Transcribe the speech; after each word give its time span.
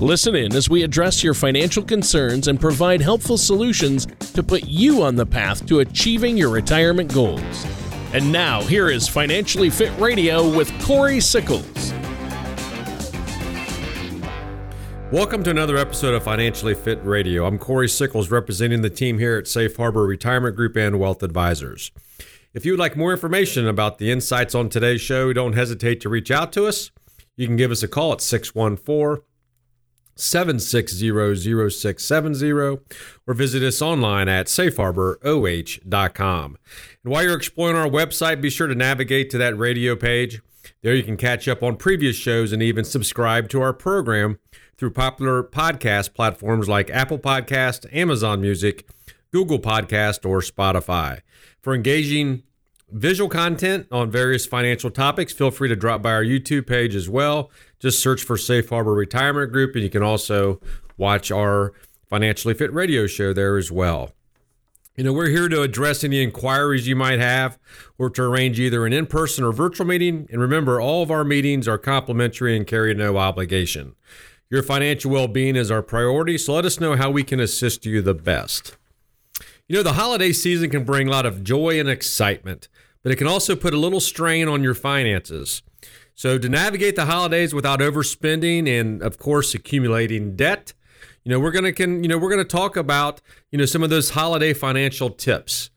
Listen 0.00 0.36
in 0.36 0.54
as 0.54 0.68
we 0.68 0.82
address 0.82 1.24
your 1.24 1.32
financial 1.32 1.82
concerns 1.82 2.48
and 2.48 2.60
provide 2.60 3.00
helpful 3.00 3.38
solutions 3.38 4.06
to 4.34 4.42
put 4.42 4.64
you 4.64 5.02
on 5.02 5.16
the 5.16 5.24
path 5.24 5.64
to 5.68 5.78
achieving 5.78 6.36
your 6.36 6.50
retirement 6.50 7.10
goals. 7.14 7.66
And 8.12 8.30
now, 8.30 8.60
here 8.60 8.90
is 8.90 9.08
Financially 9.08 9.70
Fit 9.70 9.98
Radio 9.98 10.54
with 10.54 10.70
Corey 10.82 11.18
Sickles. 11.18 11.94
Welcome 15.10 15.42
to 15.44 15.50
another 15.50 15.78
episode 15.78 16.12
of 16.12 16.22
Financially 16.22 16.74
Fit 16.74 17.02
Radio. 17.02 17.46
I'm 17.46 17.56
Corey 17.56 17.88
Sickles, 17.88 18.30
representing 18.30 18.82
the 18.82 18.90
team 18.90 19.18
here 19.18 19.38
at 19.38 19.48
Safe 19.48 19.74
Harbor 19.76 20.04
Retirement 20.04 20.56
Group 20.56 20.76
and 20.76 21.00
Wealth 21.00 21.22
Advisors. 21.22 21.90
If 22.52 22.66
you 22.66 22.72
would 22.72 22.80
like 22.80 22.98
more 22.98 23.12
information 23.12 23.66
about 23.66 23.96
the 23.96 24.10
insights 24.12 24.54
on 24.54 24.68
today's 24.68 25.00
show, 25.00 25.32
don't 25.32 25.54
hesitate 25.54 26.02
to 26.02 26.10
reach 26.10 26.30
out 26.30 26.52
to 26.52 26.66
us. 26.66 26.90
You 27.34 27.46
can 27.46 27.56
give 27.56 27.70
us 27.70 27.82
a 27.82 27.88
call 27.88 28.12
at 28.12 28.20
614 28.20 29.24
760-0670 30.16 32.80
or 33.26 33.34
visit 33.34 33.62
us 33.62 33.82
online 33.82 34.28
at 34.28 34.46
safeharboroh.com. 34.46 36.58
And 37.04 37.12
while 37.12 37.22
you're 37.22 37.36
exploring 37.36 37.76
our 37.76 37.88
website, 37.88 38.40
be 38.40 38.50
sure 38.50 38.66
to 38.66 38.74
navigate 38.74 39.30
to 39.30 39.38
that 39.38 39.56
radio 39.56 39.96
page. 39.96 40.40
There 40.82 40.94
you 40.94 41.02
can 41.02 41.16
catch 41.16 41.48
up 41.48 41.62
on 41.62 41.76
previous 41.76 42.16
shows 42.16 42.52
and 42.52 42.62
even 42.62 42.84
subscribe 42.84 43.48
to 43.50 43.60
our 43.60 43.72
program 43.72 44.38
through 44.76 44.90
popular 44.90 45.42
podcast 45.42 46.14
platforms 46.14 46.68
like 46.68 46.90
Apple 46.90 47.18
Podcast, 47.18 47.86
Amazon 47.94 48.40
Music, 48.40 48.86
Google 49.32 49.58
Podcast, 49.58 50.28
or 50.28 50.40
Spotify. 50.40 51.20
For 51.60 51.74
engaging 51.74 52.42
visual 52.90 53.28
content 53.28 53.86
on 53.90 54.10
various 54.10 54.46
financial 54.46 54.90
topics, 54.90 55.32
feel 55.32 55.50
free 55.50 55.68
to 55.68 55.76
drop 55.76 56.02
by 56.02 56.12
our 56.12 56.24
YouTube 56.24 56.66
page 56.66 56.94
as 56.94 57.08
well. 57.08 57.50
Just 57.78 58.00
search 58.00 58.22
for 58.22 58.36
Safe 58.36 58.68
Harbor 58.68 58.94
Retirement 58.94 59.52
Group, 59.52 59.74
and 59.74 59.84
you 59.84 59.90
can 59.90 60.02
also 60.02 60.60
watch 60.96 61.30
our 61.30 61.72
Financially 62.08 62.54
Fit 62.54 62.72
radio 62.72 63.06
show 63.06 63.32
there 63.32 63.56
as 63.56 63.70
well. 63.70 64.12
You 64.96 65.04
know, 65.04 65.12
we're 65.12 65.28
here 65.28 65.48
to 65.48 65.60
address 65.60 66.04
any 66.04 66.22
inquiries 66.22 66.88
you 66.88 66.96
might 66.96 67.18
have 67.18 67.58
or 67.98 68.08
to 68.10 68.22
arrange 68.22 68.58
either 68.58 68.86
an 68.86 68.94
in 68.94 69.06
person 69.06 69.44
or 69.44 69.52
virtual 69.52 69.86
meeting. 69.86 70.26
And 70.30 70.40
remember, 70.40 70.80
all 70.80 71.02
of 71.02 71.10
our 71.10 71.22
meetings 71.22 71.68
are 71.68 71.76
complimentary 71.76 72.56
and 72.56 72.66
carry 72.66 72.94
no 72.94 73.18
obligation. 73.18 73.94
Your 74.48 74.62
financial 74.62 75.10
well 75.10 75.28
being 75.28 75.54
is 75.54 75.70
our 75.70 75.82
priority, 75.82 76.38
so 76.38 76.54
let 76.54 76.64
us 76.64 76.80
know 76.80 76.96
how 76.96 77.10
we 77.10 77.24
can 77.24 77.40
assist 77.40 77.84
you 77.84 78.00
the 78.00 78.14
best. 78.14 78.76
You 79.68 79.76
know, 79.76 79.82
the 79.82 79.94
holiday 79.94 80.32
season 80.32 80.70
can 80.70 80.84
bring 80.84 81.08
a 81.08 81.10
lot 81.10 81.26
of 81.26 81.44
joy 81.44 81.78
and 81.78 81.90
excitement, 81.90 82.68
but 83.02 83.12
it 83.12 83.16
can 83.16 83.26
also 83.26 83.54
put 83.54 83.74
a 83.74 83.78
little 83.78 84.00
strain 84.00 84.48
on 84.48 84.62
your 84.62 84.74
finances. 84.74 85.62
So, 86.18 86.38
to 86.38 86.48
navigate 86.48 86.96
the 86.96 87.04
holidays 87.04 87.52
without 87.52 87.80
overspending 87.80 88.66
and, 88.68 89.02
of 89.02 89.18
course, 89.18 89.54
accumulating 89.54 90.34
debt, 90.34 90.72
you 91.24 91.30
know, 91.30 91.38
we're 91.38 91.50
gonna 91.50 91.74
can 91.74 92.02
you 92.02 92.08
know 92.08 92.16
we're 92.16 92.30
gonna 92.30 92.42
talk 92.42 92.74
about 92.74 93.20
you 93.52 93.58
know 93.58 93.66
some 93.66 93.82
of 93.82 93.90
those 93.90 94.10
holiday 94.10 94.54
financial 94.54 95.10
tips. 95.10 95.68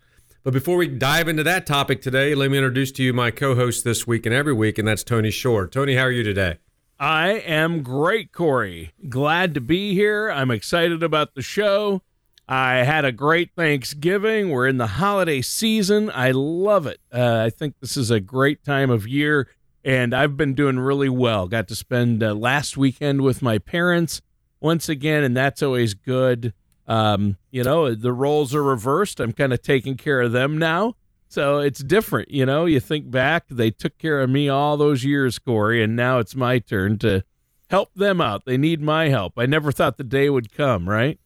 But 0.44 0.54
before 0.54 0.78
we 0.78 0.88
dive 0.88 1.28
into 1.28 1.44
that 1.44 1.66
topic 1.66 2.02
today, 2.02 2.36
let 2.36 2.50
me 2.52 2.58
introduce 2.58 2.94
to 2.94 3.04
you 3.04 3.12
my 3.12 3.32
co-host 3.32 3.84
this 3.84 4.08
week 4.08 4.26
and 4.26 4.34
every 4.34 4.54
week, 4.54 4.78
and 4.78 4.88
that's 4.88 5.04
Tony 5.04 5.30
Shore. 5.30 5.68
Tony, 5.68 5.96
how 5.96 6.04
are 6.04 6.12
you 6.12 6.24
today? 6.24 6.60
I 6.98 7.32
am 7.32 7.84
great, 7.84 8.32
Corey. 8.32 8.94
Glad 9.10 9.54
to 9.56 9.62
be 9.62 9.94
here. 9.94 10.32
I'm 10.32 10.52
excited 10.52 11.04
about 11.04 11.36
the 11.36 11.42
show. 11.42 12.02
I 12.48 12.78
had 12.78 13.04
a 13.04 13.12
great 13.12 13.52
Thanksgiving. 13.58 14.52
We're 14.52 14.68
in 14.68 14.78
the 14.78 14.88
holiday 14.88 15.42
season. 15.42 16.10
I 16.14 16.32
love 16.32 16.88
it. 16.88 17.02
Uh, 17.14 17.44
I 17.46 17.50
think 17.50 17.76
this 17.82 17.98
is 17.98 18.10
a 18.10 18.22
great 18.22 18.64
time 18.64 18.90
of 18.90 19.06
year 19.06 19.50
and 19.84 20.14
I've 20.14 20.38
been 20.38 20.54
doing 20.54 20.80
really 20.80 21.10
well. 21.10 21.48
Got 21.48 21.68
to 21.70 21.76
spend 21.76 22.24
uh, 22.24 22.34
last 22.34 22.78
weekend 22.78 23.22
with 23.22 23.42
my 23.42 23.58
parents 23.58 24.22
once 24.60 24.90
again, 24.90 25.24
and 25.24 25.36
that's 25.36 25.62
always 25.64 25.94
good. 25.94 26.54
Um, 26.88 27.38
you 27.52 27.64
know, 27.64 27.94
the 27.94 28.12
roles 28.12 28.54
are 28.56 28.64
reversed. 28.64 29.20
I'm 29.20 29.34
kind 29.34 29.54
of 29.54 29.62
taking 29.62 29.96
care 29.96 30.22
of 30.22 30.32
them 30.32 30.58
now. 30.58 30.96
So 31.28 31.60
it's 31.60 31.84
different, 31.84 32.32
you 32.32 32.46
know. 32.46 32.66
You 32.66 32.80
think 32.80 33.12
back, 33.12 33.46
they 33.50 33.70
took 33.70 33.98
care 34.00 34.20
of 34.20 34.30
me 34.32 34.50
all 34.50 34.78
those 34.78 35.04
years, 35.04 35.38
Corey, 35.38 35.84
and 35.84 35.96
now 35.96 36.18
it's 36.18 36.36
my 36.36 36.58
turn 36.58 36.98
to 37.00 37.24
help 37.70 37.94
them 37.94 38.20
out. 38.20 38.46
They 38.46 38.58
need 38.58 38.82
my 38.82 39.10
help. 39.10 39.34
I 39.38 39.46
never 39.46 39.72
thought 39.72 39.98
the 39.98 40.04
day 40.04 40.30
would 40.32 40.52
come, 40.52 40.90
right? 40.90 41.20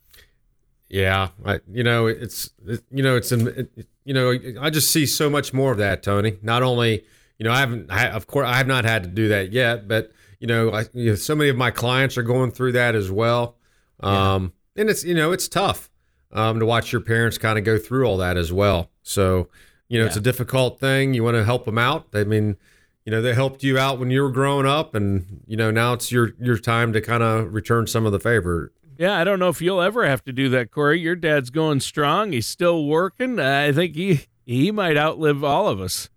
Yeah, 0.89 1.29
I, 1.45 1.61
you 1.71 1.83
know, 1.83 2.07
it's 2.07 2.51
it, 2.67 2.83
you 2.91 3.01
know, 3.01 3.15
it's 3.15 3.31
it, 3.31 3.87
you 4.03 4.13
know, 4.13 4.37
I 4.59 4.69
just 4.69 4.91
see 4.91 5.05
so 5.05 5.29
much 5.29 5.53
more 5.53 5.71
of 5.71 5.77
that, 5.77 6.03
Tony. 6.03 6.37
Not 6.41 6.61
only 6.61 7.05
you 7.37 7.45
know, 7.45 7.51
I 7.51 7.59
haven't, 7.59 7.91
I, 7.91 8.07
of 8.09 8.27
course, 8.27 8.47
I 8.47 8.57
have 8.57 8.67
not 8.67 8.85
had 8.85 9.03
to 9.03 9.09
do 9.09 9.27
that 9.29 9.51
yet, 9.51 9.87
but 9.87 10.11
you 10.39 10.47
know, 10.47 10.71
I, 10.71 10.85
you 10.93 11.09
know, 11.09 11.15
so 11.15 11.35
many 11.35 11.49
of 11.49 11.55
my 11.55 11.71
clients 11.71 12.17
are 12.17 12.23
going 12.23 12.51
through 12.51 12.73
that 12.73 12.95
as 12.95 13.09
well. 13.09 13.57
Um, 13.99 14.53
yeah. 14.75 14.81
and 14.81 14.89
it's, 14.89 15.03
you 15.03 15.13
know, 15.13 15.31
it's 15.31 15.47
tough, 15.47 15.89
um, 16.31 16.59
to 16.59 16.65
watch 16.65 16.91
your 16.91 17.01
parents 17.01 17.37
kind 17.37 17.57
of 17.57 17.63
go 17.63 17.77
through 17.77 18.05
all 18.05 18.17
that 18.17 18.37
as 18.37 18.51
well. 18.51 18.89
So, 19.03 19.49
you 19.87 19.97
know, 19.99 20.05
yeah. 20.05 20.07
it's 20.07 20.17
a 20.17 20.21
difficult 20.21 20.79
thing. 20.79 21.13
You 21.13 21.23
want 21.23 21.37
to 21.37 21.45
help 21.45 21.65
them 21.65 21.77
out. 21.77 22.07
I 22.13 22.23
mean, 22.23 22.57
you 23.05 23.11
know, 23.11 23.21
they 23.21 23.33
helped 23.33 23.63
you 23.63 23.77
out 23.77 23.99
when 23.99 24.11
you 24.11 24.21
were 24.21 24.31
growing 24.31 24.65
up 24.65 24.95
and, 24.95 25.43
you 25.45 25.57
know, 25.57 25.71
now 25.71 25.93
it's 25.93 26.11
your, 26.11 26.31
your 26.39 26.57
time 26.57 26.93
to 26.93 27.01
kind 27.01 27.23
of 27.23 27.53
return 27.53 27.87
some 27.87 28.05
of 28.05 28.11
the 28.11 28.19
favor. 28.19 28.71
Yeah, 28.97 29.17
I 29.17 29.23
don't 29.23 29.39
know 29.39 29.49
if 29.49 29.61
you'll 29.61 29.81
ever 29.81 30.05
have 30.05 30.23
to 30.25 30.31
do 30.31 30.49
that, 30.49 30.71
Corey. 30.71 30.99
Your 30.99 31.15
dad's 31.15 31.49
going 31.49 31.79
strong. 31.79 32.31
He's 32.31 32.45
still 32.45 32.85
working. 32.85 33.39
I 33.39 33.71
think 33.71 33.95
he 33.95 34.27
he 34.45 34.71
might 34.71 34.97
outlive 34.97 35.43
all 35.43 35.67
of 35.67 35.81
us. 35.81 36.09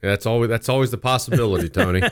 That's 0.00 0.26
always 0.26 0.48
that's 0.48 0.68
always 0.68 0.90
the 0.90 0.98
possibility, 0.98 1.68
Tony. 1.68 2.02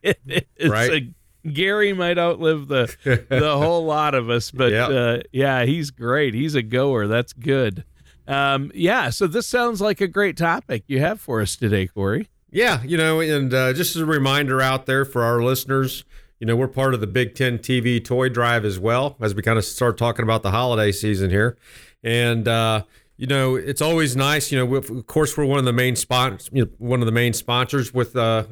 right? 0.68 1.04
Gary 1.50 1.92
might 1.92 2.18
outlive 2.18 2.68
the 2.68 3.24
the 3.28 3.56
whole 3.58 3.84
lot 3.84 4.14
of 4.14 4.30
us, 4.30 4.50
but 4.50 4.72
yep. 4.72 4.90
uh, 4.90 5.18
yeah, 5.32 5.64
he's 5.64 5.90
great. 5.90 6.34
He's 6.34 6.54
a 6.54 6.62
goer. 6.62 7.06
That's 7.06 7.32
good. 7.32 7.84
Um, 8.28 8.70
yeah, 8.74 9.10
so 9.10 9.26
this 9.26 9.46
sounds 9.46 9.80
like 9.80 10.00
a 10.00 10.06
great 10.06 10.36
topic 10.36 10.84
you 10.86 11.00
have 11.00 11.20
for 11.20 11.40
us 11.40 11.56
today, 11.56 11.88
Corey. 11.88 12.28
Yeah, 12.50 12.82
you 12.84 12.96
know, 12.96 13.20
and 13.20 13.52
uh, 13.52 13.72
just 13.72 13.96
as 13.96 14.02
a 14.02 14.06
reminder 14.06 14.60
out 14.60 14.86
there 14.86 15.04
for 15.04 15.22
our 15.22 15.42
listeners, 15.42 16.04
you 16.38 16.46
know, 16.46 16.54
we're 16.54 16.68
part 16.68 16.94
of 16.94 17.00
the 17.00 17.06
Big 17.06 17.34
Ten 17.34 17.58
TV 17.58 18.04
toy 18.04 18.28
drive 18.28 18.64
as 18.64 18.78
well 18.78 19.16
as 19.20 19.34
we 19.34 19.42
kind 19.42 19.58
of 19.58 19.64
start 19.64 19.96
talking 19.96 20.22
about 20.22 20.42
the 20.42 20.50
holiday 20.50 20.92
season 20.92 21.30
here, 21.30 21.56
and 22.04 22.46
uh, 22.46 22.84
you 23.22 23.28
know, 23.28 23.54
it's 23.54 23.80
always 23.80 24.16
nice. 24.16 24.50
You 24.50 24.58
know, 24.58 24.74
of 24.74 25.06
course, 25.06 25.36
we're 25.36 25.44
one 25.44 25.60
of 25.60 25.64
the 25.64 25.72
main 25.72 25.94
sponsors. 25.94 26.50
You 26.52 26.64
know, 26.64 26.70
one 26.78 26.98
of 26.98 27.06
the 27.06 27.12
main 27.12 27.32
sponsors 27.34 27.94
with 27.94 28.16
uh, 28.16 28.46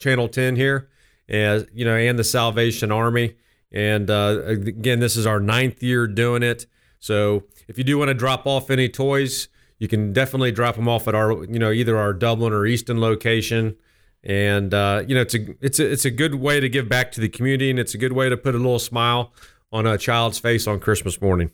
Channel 0.00 0.26
Ten 0.26 0.56
here, 0.56 0.88
as 1.28 1.64
you 1.72 1.84
know, 1.84 1.94
and 1.94 2.18
the 2.18 2.24
Salvation 2.24 2.90
Army. 2.90 3.36
And 3.70 4.10
uh, 4.10 4.42
again, 4.46 4.98
this 4.98 5.16
is 5.16 5.28
our 5.28 5.38
ninth 5.38 5.80
year 5.80 6.08
doing 6.08 6.42
it. 6.42 6.66
So 6.98 7.44
if 7.68 7.78
you 7.78 7.84
do 7.84 7.98
want 7.98 8.08
to 8.08 8.14
drop 8.14 8.48
off 8.48 8.68
any 8.68 8.88
toys, 8.88 9.46
you 9.78 9.86
can 9.86 10.12
definitely 10.12 10.50
drop 10.50 10.74
them 10.74 10.88
off 10.88 11.06
at 11.06 11.14
our, 11.14 11.44
you 11.44 11.60
know, 11.60 11.70
either 11.70 11.96
our 11.96 12.12
Dublin 12.12 12.52
or 12.52 12.66
Easton 12.66 13.00
location. 13.00 13.76
And 14.24 14.74
uh, 14.74 15.04
you 15.06 15.14
know, 15.14 15.20
it's 15.20 15.36
a 15.36 15.54
it's 15.60 15.78
a 15.78 15.88
it's 15.88 16.04
a 16.04 16.10
good 16.10 16.34
way 16.34 16.58
to 16.58 16.68
give 16.68 16.88
back 16.88 17.12
to 17.12 17.20
the 17.20 17.28
community, 17.28 17.70
and 17.70 17.78
it's 17.78 17.94
a 17.94 17.98
good 17.98 18.12
way 18.12 18.28
to 18.28 18.36
put 18.36 18.56
a 18.56 18.58
little 18.58 18.80
smile 18.80 19.32
on 19.70 19.86
a 19.86 19.96
child's 19.96 20.40
face 20.40 20.66
on 20.66 20.80
Christmas 20.80 21.20
morning. 21.20 21.52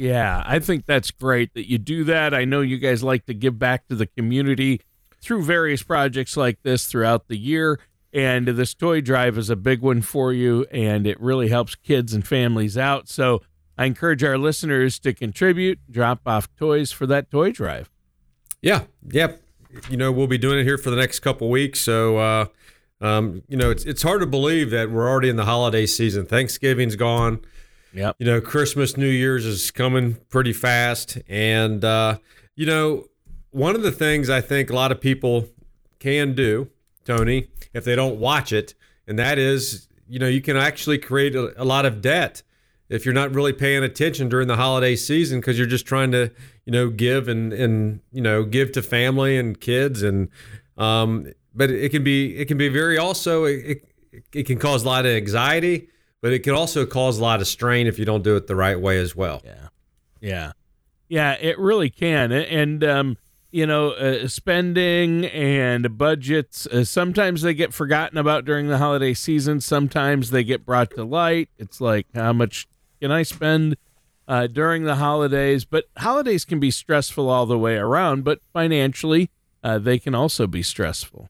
Yeah, 0.00 0.42
I 0.46 0.60
think 0.60 0.86
that's 0.86 1.10
great 1.10 1.52
that 1.52 1.68
you 1.68 1.76
do 1.76 2.04
that. 2.04 2.32
I 2.32 2.46
know 2.46 2.62
you 2.62 2.78
guys 2.78 3.02
like 3.02 3.26
to 3.26 3.34
give 3.34 3.58
back 3.58 3.86
to 3.88 3.94
the 3.94 4.06
community 4.06 4.80
through 5.20 5.42
various 5.42 5.82
projects 5.82 6.38
like 6.38 6.62
this 6.62 6.86
throughout 6.86 7.28
the 7.28 7.36
year. 7.36 7.78
And 8.10 8.48
this 8.48 8.72
toy 8.72 9.02
drive 9.02 9.36
is 9.36 9.50
a 9.50 9.56
big 9.56 9.82
one 9.82 10.00
for 10.00 10.32
you, 10.32 10.64
and 10.72 11.06
it 11.06 11.20
really 11.20 11.48
helps 11.48 11.74
kids 11.74 12.14
and 12.14 12.26
families 12.26 12.78
out. 12.78 13.10
So 13.10 13.42
I 13.76 13.84
encourage 13.84 14.24
our 14.24 14.38
listeners 14.38 14.98
to 15.00 15.12
contribute, 15.12 15.78
drop 15.90 16.20
off 16.24 16.48
toys 16.56 16.90
for 16.90 17.04
that 17.04 17.30
toy 17.30 17.52
drive. 17.52 17.90
Yeah, 18.62 18.84
yep. 19.06 19.42
You 19.90 19.98
know, 19.98 20.10
we'll 20.10 20.28
be 20.28 20.38
doing 20.38 20.60
it 20.60 20.64
here 20.64 20.78
for 20.78 20.88
the 20.88 20.96
next 20.96 21.18
couple 21.18 21.50
weeks. 21.50 21.78
So, 21.78 22.16
uh, 22.16 22.46
um, 23.02 23.42
you 23.48 23.56
know, 23.58 23.70
it's 23.70 23.84
it's 23.84 24.00
hard 24.00 24.22
to 24.22 24.26
believe 24.26 24.70
that 24.70 24.90
we're 24.90 25.10
already 25.10 25.28
in 25.28 25.36
the 25.36 25.44
holiday 25.44 25.84
season. 25.84 26.24
Thanksgiving's 26.24 26.96
gone. 26.96 27.44
Yep. 27.92 28.16
You 28.18 28.26
know, 28.26 28.40
Christmas, 28.40 28.96
New 28.96 29.08
Year's 29.08 29.44
is 29.44 29.70
coming 29.70 30.16
pretty 30.28 30.52
fast. 30.52 31.18
And, 31.28 31.84
uh, 31.84 32.18
you 32.54 32.66
know, 32.66 33.06
one 33.50 33.74
of 33.74 33.82
the 33.82 33.92
things 33.92 34.30
I 34.30 34.40
think 34.40 34.70
a 34.70 34.74
lot 34.74 34.92
of 34.92 35.00
people 35.00 35.48
can 35.98 36.34
do, 36.34 36.68
Tony, 37.04 37.48
if 37.74 37.84
they 37.84 37.96
don't 37.96 38.18
watch 38.18 38.52
it, 38.52 38.74
and 39.06 39.18
that 39.18 39.38
is, 39.38 39.88
you 40.08 40.18
know, 40.18 40.28
you 40.28 40.40
can 40.40 40.56
actually 40.56 40.98
create 40.98 41.34
a, 41.34 41.60
a 41.60 41.64
lot 41.64 41.84
of 41.84 42.00
debt 42.00 42.42
if 42.90 43.04
you're 43.04 43.14
not 43.14 43.32
really 43.32 43.52
paying 43.52 43.82
attention 43.82 44.28
during 44.28 44.48
the 44.48 44.56
holiday 44.56 44.96
season 44.96 45.40
because 45.40 45.56
you're 45.56 45.66
just 45.66 45.86
trying 45.86 46.10
to 46.10 46.30
you 46.66 46.72
know 46.72 46.90
give 46.90 47.28
and 47.28 47.52
and 47.52 48.00
you 48.12 48.20
know 48.20 48.44
give 48.44 48.72
to 48.72 48.82
family 48.82 49.38
and 49.38 49.60
kids 49.60 50.02
and 50.02 50.28
um 50.76 51.32
but 51.54 51.70
it 51.70 51.90
can 51.90 52.04
be 52.04 52.36
it 52.36 52.46
can 52.46 52.58
be 52.58 52.68
very 52.68 52.98
also 52.98 53.44
it, 53.44 53.84
it 54.32 54.42
can 54.44 54.58
cause 54.58 54.82
a 54.82 54.86
lot 54.86 55.06
of 55.06 55.12
anxiety 55.12 55.88
but 56.20 56.32
it 56.32 56.40
can 56.40 56.54
also 56.54 56.86
cause 56.86 57.18
a 57.18 57.22
lot 57.22 57.40
of 57.40 57.46
strain 57.46 57.86
if 57.86 57.98
you 57.98 58.04
don't 58.04 58.24
do 58.24 58.36
it 58.36 58.46
the 58.46 58.56
right 58.56 58.80
way 58.80 58.98
as 58.98 59.14
well 59.14 59.42
yeah 59.44 59.68
yeah 60.20 60.52
yeah 61.08 61.32
it 61.40 61.58
really 61.58 61.90
can 61.90 62.32
and 62.32 62.84
um 62.84 63.16
you 63.50 63.66
know, 63.66 63.90
uh, 63.90 64.28
spending 64.28 65.26
and 65.26 65.98
budgets. 65.98 66.66
Uh, 66.66 66.84
sometimes 66.84 67.42
they 67.42 67.54
get 67.54 67.74
forgotten 67.74 68.16
about 68.16 68.44
during 68.44 68.68
the 68.68 68.78
holiday 68.78 69.14
season. 69.14 69.60
Sometimes 69.60 70.30
they 70.30 70.44
get 70.44 70.64
brought 70.64 70.90
to 70.92 71.04
light. 71.04 71.48
It's 71.58 71.80
like, 71.80 72.06
how 72.14 72.32
much 72.32 72.68
can 73.00 73.10
I 73.10 73.22
spend 73.22 73.76
uh, 74.28 74.46
during 74.46 74.84
the 74.84 74.96
holidays? 74.96 75.64
But 75.64 75.86
holidays 75.98 76.44
can 76.44 76.60
be 76.60 76.70
stressful 76.70 77.28
all 77.28 77.46
the 77.46 77.58
way 77.58 77.76
around, 77.76 78.24
but 78.24 78.40
financially, 78.52 79.30
uh, 79.64 79.78
they 79.78 79.98
can 79.98 80.14
also 80.14 80.46
be 80.46 80.62
stressful. 80.62 81.28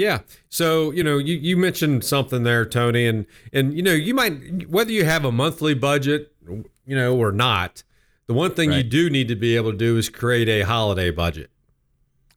Yeah. 0.00 0.20
So, 0.48 0.92
you 0.92 1.04
know, 1.04 1.18
you, 1.18 1.36
you 1.36 1.58
mentioned 1.58 2.04
something 2.04 2.42
there, 2.42 2.64
Tony, 2.64 3.06
and, 3.06 3.26
and, 3.52 3.74
you 3.74 3.82
know, 3.82 3.92
you 3.92 4.14
might, 4.14 4.66
whether 4.66 4.90
you 4.90 5.04
have 5.04 5.26
a 5.26 5.30
monthly 5.30 5.74
budget, 5.74 6.32
you 6.48 6.96
know, 6.96 7.14
or 7.14 7.32
not, 7.32 7.82
the 8.26 8.32
one 8.32 8.54
thing 8.54 8.70
right. 8.70 8.78
you 8.78 8.82
do 8.82 9.10
need 9.10 9.28
to 9.28 9.36
be 9.36 9.56
able 9.56 9.72
to 9.72 9.76
do 9.76 9.98
is 9.98 10.08
create 10.08 10.48
a 10.48 10.62
holiday 10.62 11.10
budget. 11.10 11.50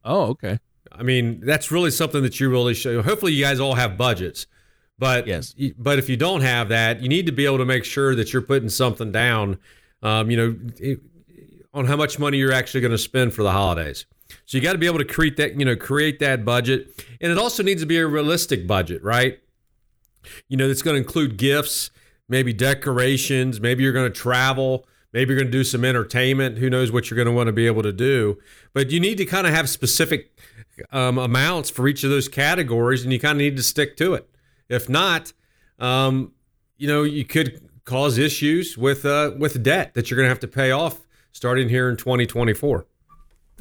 Oh, 0.03 0.23
okay. 0.31 0.59
I 0.91 1.03
mean, 1.03 1.39
that's 1.39 1.71
really 1.71 1.89
something 1.89 2.21
that 2.23 2.37
you 2.37 2.49
really 2.49 2.73
show. 2.73 3.01
Hopefully, 3.01 3.31
you 3.31 3.45
guys 3.45 3.61
all 3.61 3.75
have 3.75 3.97
budgets, 3.97 4.45
but 4.99 5.25
yes. 5.25 5.55
But 5.77 5.99
if 5.99 6.09
you 6.09 6.17
don't 6.17 6.41
have 6.41 6.67
that, 6.67 7.01
you 7.01 7.07
need 7.07 7.27
to 7.27 7.31
be 7.31 7.45
able 7.45 7.59
to 7.59 7.65
make 7.65 7.85
sure 7.85 8.13
that 8.13 8.33
you're 8.33 8.41
putting 8.41 8.67
something 8.67 9.13
down. 9.13 9.57
Um, 10.01 10.29
you 10.29 10.35
know, 10.35 10.97
on 11.73 11.85
how 11.85 11.95
much 11.95 12.19
money 12.19 12.39
you're 12.39 12.51
actually 12.51 12.81
going 12.81 12.91
to 12.91 12.97
spend 12.97 13.33
for 13.33 13.41
the 13.41 13.51
holidays. 13.51 14.05
So 14.45 14.57
you 14.57 14.63
got 14.63 14.73
to 14.73 14.77
be 14.77 14.85
able 14.85 14.99
to 14.99 15.05
create 15.05 15.37
that. 15.37 15.59
You 15.59 15.65
know, 15.65 15.75
create 15.75 16.19
that 16.19 16.45
budget, 16.45 17.03
and 17.21 17.31
it 17.31 17.37
also 17.37 17.63
needs 17.63 17.81
to 17.81 17.87
be 17.87 17.97
a 17.97 18.07
realistic 18.07 18.67
budget, 18.67 19.03
right? 19.03 19.39
You 20.47 20.57
know, 20.57 20.69
it's 20.69 20.81
going 20.81 20.95
to 20.95 21.01
include 21.01 21.37
gifts, 21.37 21.91
maybe 22.29 22.53
decorations, 22.53 23.59
maybe 23.59 23.83
you're 23.83 23.93
going 23.93 24.11
to 24.11 24.19
travel. 24.19 24.85
Maybe 25.11 25.31
you're 25.31 25.43
going 25.43 25.51
to 25.51 25.57
do 25.57 25.63
some 25.63 25.85
entertainment. 25.85 26.57
Who 26.57 26.71
knows 26.71 26.91
what 26.91 27.09
you're 27.09 27.15
going 27.15 27.27
to 27.27 27.31
want 27.31 27.45
to 27.45 27.53
be 27.53 27.67
able 27.67 27.83
to 27.83 27.93
do? 27.93 28.39
But 28.73 28.89
you 28.89 28.99
need 28.99 29.19
to 29.19 29.25
kind 29.25 29.45
of 29.45 29.53
have 29.53 29.69
specific 29.69 30.35
um, 30.91 31.19
amounts 31.19 31.69
for 31.69 31.87
each 31.87 32.03
of 32.03 32.09
those 32.09 32.27
categories, 32.27 33.03
and 33.03 33.13
you 33.13 33.19
kind 33.19 33.33
of 33.33 33.37
need 33.37 33.55
to 33.57 33.63
stick 33.63 33.95
to 33.97 34.15
it. 34.15 34.27
If 34.69 34.89
not, 34.89 35.31
um, 35.77 36.31
you 36.77 36.87
know, 36.87 37.03
you 37.03 37.25
could 37.25 37.69
cause 37.85 38.17
issues 38.17 38.77
with 38.77 39.05
uh, 39.05 39.31
with 39.37 39.61
debt 39.61 39.93
that 39.93 40.09
you're 40.09 40.17
going 40.17 40.25
to 40.25 40.29
have 40.29 40.39
to 40.39 40.47
pay 40.47 40.71
off 40.71 41.01
starting 41.31 41.69
here 41.69 41.89
in 41.89 41.97
2024. 41.97 42.87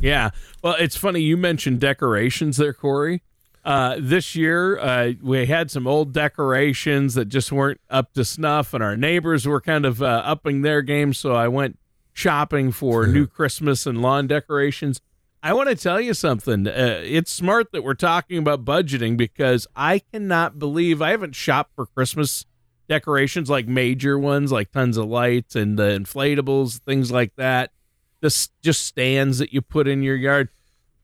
Yeah. 0.03 0.31
Well, 0.63 0.75
it's 0.79 0.97
funny 0.97 1.21
you 1.21 1.37
mentioned 1.37 1.81
decorations 1.81 2.57
there, 2.57 2.73
Corey. 2.75 3.23
Uh, 3.65 3.97
this 4.01 4.35
year, 4.35 4.79
uh, 4.79 5.13
we 5.23 5.47
had 5.47 5.71
some 5.71 5.87
old 5.87 6.13
decorations 6.13 7.15
that 7.15 7.27
just 7.27 7.53
weren't 7.53 7.81
up 7.89 8.13
to 8.15 8.25
snuff, 8.25 8.75
and 8.75 8.83
our 8.83 8.97
neighbors 8.97 9.47
were 9.47 9.61
kind 9.61 9.87
of 9.87 10.03
uh, 10.03 10.23
upping 10.25 10.63
their 10.63 10.83
game. 10.83 11.15
So 11.15 11.35
I 11.35 11.47
went 11.47 11.79
shopping 12.13 12.73
for 12.73 13.07
new 13.07 13.27
Christmas 13.27 13.87
and 13.87 14.03
lawn 14.03 14.27
decorations. 14.27 15.01
I 15.45 15.55
want 15.55 15.69
to 15.69 15.77
tell 15.77 16.01
you 16.01 16.15
something. 16.15 16.67
Uh, 16.67 17.01
it's 17.05 17.33
smart 17.33 17.73
that 17.73 17.83
we're 17.83 17.95
talking 17.95 18.39
about 18.39 18.65
budgeting 18.65 19.17
because 19.17 19.67
I 19.75 20.01
cannot 20.01 20.59
believe 20.59 21.01
I 21.01 21.11
haven't 21.11 21.35
shopped 21.35 21.75
for 21.75 21.87
Christmas 21.87 22.45
decorations 22.89 23.49
like 23.49 23.67
major 23.69 24.19
ones, 24.19 24.51
like 24.53 24.73
tons 24.73 24.97
of 24.97 25.07
lights 25.07 25.55
and 25.57 25.79
the 25.79 25.99
inflatables, 25.99 26.79
things 26.81 27.11
like 27.11 27.35
that. 27.37 27.71
This 28.23 28.49
just 28.63 28.87
stands 28.87 29.39
that 29.39 29.53
you 29.53 29.61
put 29.61 29.87
in 29.87 30.03
your 30.03 30.17
yard 30.17 30.49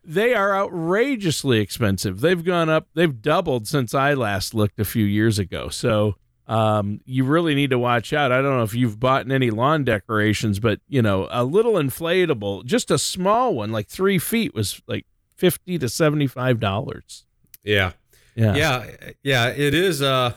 they 0.08 0.32
are 0.32 0.56
outrageously 0.56 1.60
expensive. 1.60 2.22
They've 2.22 2.42
gone 2.42 2.70
up, 2.70 2.88
they've 2.94 3.20
doubled 3.20 3.68
since 3.68 3.92
I 3.92 4.14
last 4.14 4.54
looked 4.54 4.80
a 4.80 4.84
few 4.84 5.04
years 5.04 5.38
ago. 5.38 5.68
So 5.68 6.16
um, 6.46 7.02
you 7.04 7.24
really 7.24 7.54
need 7.54 7.70
to 7.70 7.78
watch 7.78 8.14
out. 8.14 8.32
I 8.32 8.40
don't 8.40 8.56
know 8.56 8.62
if 8.62 8.74
you've 8.74 8.98
bought 8.98 9.30
any 9.30 9.50
lawn 9.50 9.84
decorations, 9.84 10.60
but 10.60 10.80
you 10.88 11.02
know, 11.02 11.28
a 11.30 11.44
little 11.44 11.74
inflatable, 11.74 12.64
just 12.64 12.90
a 12.90 12.96
small 12.96 13.54
one, 13.54 13.70
like 13.70 13.88
three 13.88 14.18
feet, 14.18 14.54
was 14.54 14.80
like 14.88 15.04
fifty 15.36 15.78
to 15.78 15.90
seventy-five 15.90 16.58
dollars. 16.58 17.26
Yeah, 17.62 17.92
yeah, 18.34 18.54
yeah, 18.54 19.10
yeah. 19.22 19.48
It 19.48 19.74
is. 19.74 20.00
Uh, 20.00 20.32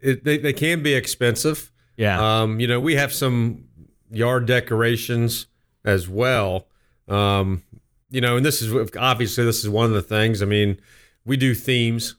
it, 0.00 0.24
they 0.24 0.38
they 0.38 0.54
can 0.54 0.82
be 0.82 0.94
expensive. 0.94 1.70
Yeah. 1.98 2.40
Um, 2.40 2.58
you 2.58 2.66
know, 2.66 2.80
we 2.80 2.94
have 2.94 3.12
some 3.12 3.64
yard 4.10 4.46
decorations 4.46 5.46
as 5.84 6.08
well. 6.08 6.66
Um, 7.08 7.62
you 8.10 8.20
know, 8.20 8.36
and 8.36 8.44
this 8.44 8.60
is 8.62 8.90
obviously 8.96 9.44
this 9.44 9.62
is 9.62 9.68
one 9.68 9.86
of 9.86 9.92
the 9.92 10.02
things. 10.02 10.42
I 10.42 10.46
mean, 10.46 10.80
we 11.24 11.36
do 11.36 11.54
themes. 11.54 12.16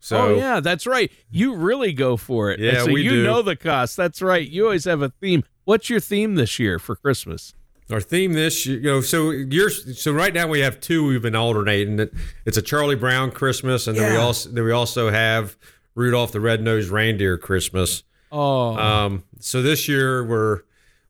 So 0.00 0.16
oh 0.16 0.34
yeah, 0.34 0.60
that's 0.60 0.86
right. 0.86 1.12
You 1.30 1.54
really 1.54 1.92
go 1.92 2.16
for 2.16 2.50
it. 2.50 2.58
Yeah, 2.58 2.84
so 2.84 2.92
we 2.92 3.02
you 3.02 3.10
do. 3.10 3.24
know 3.24 3.42
the 3.42 3.56
cost. 3.56 3.96
That's 3.96 4.22
right. 4.22 4.48
You 4.48 4.64
always 4.64 4.84
have 4.84 5.02
a 5.02 5.10
theme. 5.10 5.44
What's 5.64 5.90
your 5.90 6.00
theme 6.00 6.36
this 6.36 6.58
year 6.58 6.78
for 6.78 6.96
Christmas? 6.96 7.54
Our 7.90 8.00
theme 8.00 8.32
this 8.32 8.66
year, 8.66 8.78
you 8.78 8.84
know, 8.84 9.00
so 9.00 9.30
you're 9.30 9.68
so 9.68 10.12
right 10.12 10.32
now 10.32 10.46
we 10.46 10.60
have 10.60 10.80
two 10.80 11.06
we've 11.06 11.22
been 11.22 11.34
alternating. 11.34 12.08
It's 12.46 12.56
a 12.56 12.62
Charlie 12.62 12.94
Brown 12.94 13.30
Christmas, 13.30 13.86
and 13.86 13.98
then 13.98 14.12
we 14.12 14.16
also 14.16 14.50
then 14.50 14.64
we 14.64 14.72
also 14.72 15.10
have 15.10 15.56
Rudolph 15.94 16.32
the 16.32 16.40
Red-Nosed 16.40 16.88
Reindeer 16.88 17.36
Christmas. 17.36 18.04
Oh, 18.32 18.76
um, 18.76 19.24
so 19.40 19.60
this 19.60 19.88
year 19.88 20.24
we're 20.24 20.62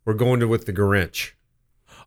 we're 0.05 0.15
going 0.15 0.41
to 0.41 0.49
with 0.49 0.67
the 0.67 0.73
Grinch. 0.73 1.33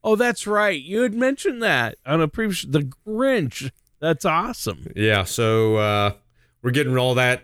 Oh, 0.04 0.16
that's 0.16 0.46
right. 0.46 0.80
You 0.80 1.02
had 1.02 1.14
mentioned 1.14 1.64
that 1.64 1.98
on 2.06 2.22
a 2.22 2.28
previous 2.28 2.64
the 2.64 2.92
Grinch. 3.08 3.72
That's 4.00 4.26
awesome. 4.26 4.92
Yeah, 4.96 5.24
so 5.24 5.78
uh, 5.78 6.14
we're 6.62 6.72
getting 6.72 6.98
all 6.98 7.16
that. 7.16 7.44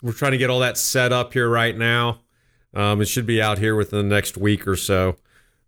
We're 0.00 0.12
trying 0.12 0.32
to 0.32 0.38
get 0.38 0.48
all 0.48 0.60
that 0.60 0.78
set 0.78 1.12
up 1.12 1.34
here 1.34 1.48
right 1.48 1.76
now. 1.76 2.20
Um, 2.72 3.02
it 3.02 3.06
should 3.06 3.26
be 3.26 3.42
out 3.42 3.58
here 3.58 3.76
within 3.76 4.08
the 4.08 4.14
next 4.14 4.36
week 4.38 4.66
or 4.66 4.76
so. 4.76 5.16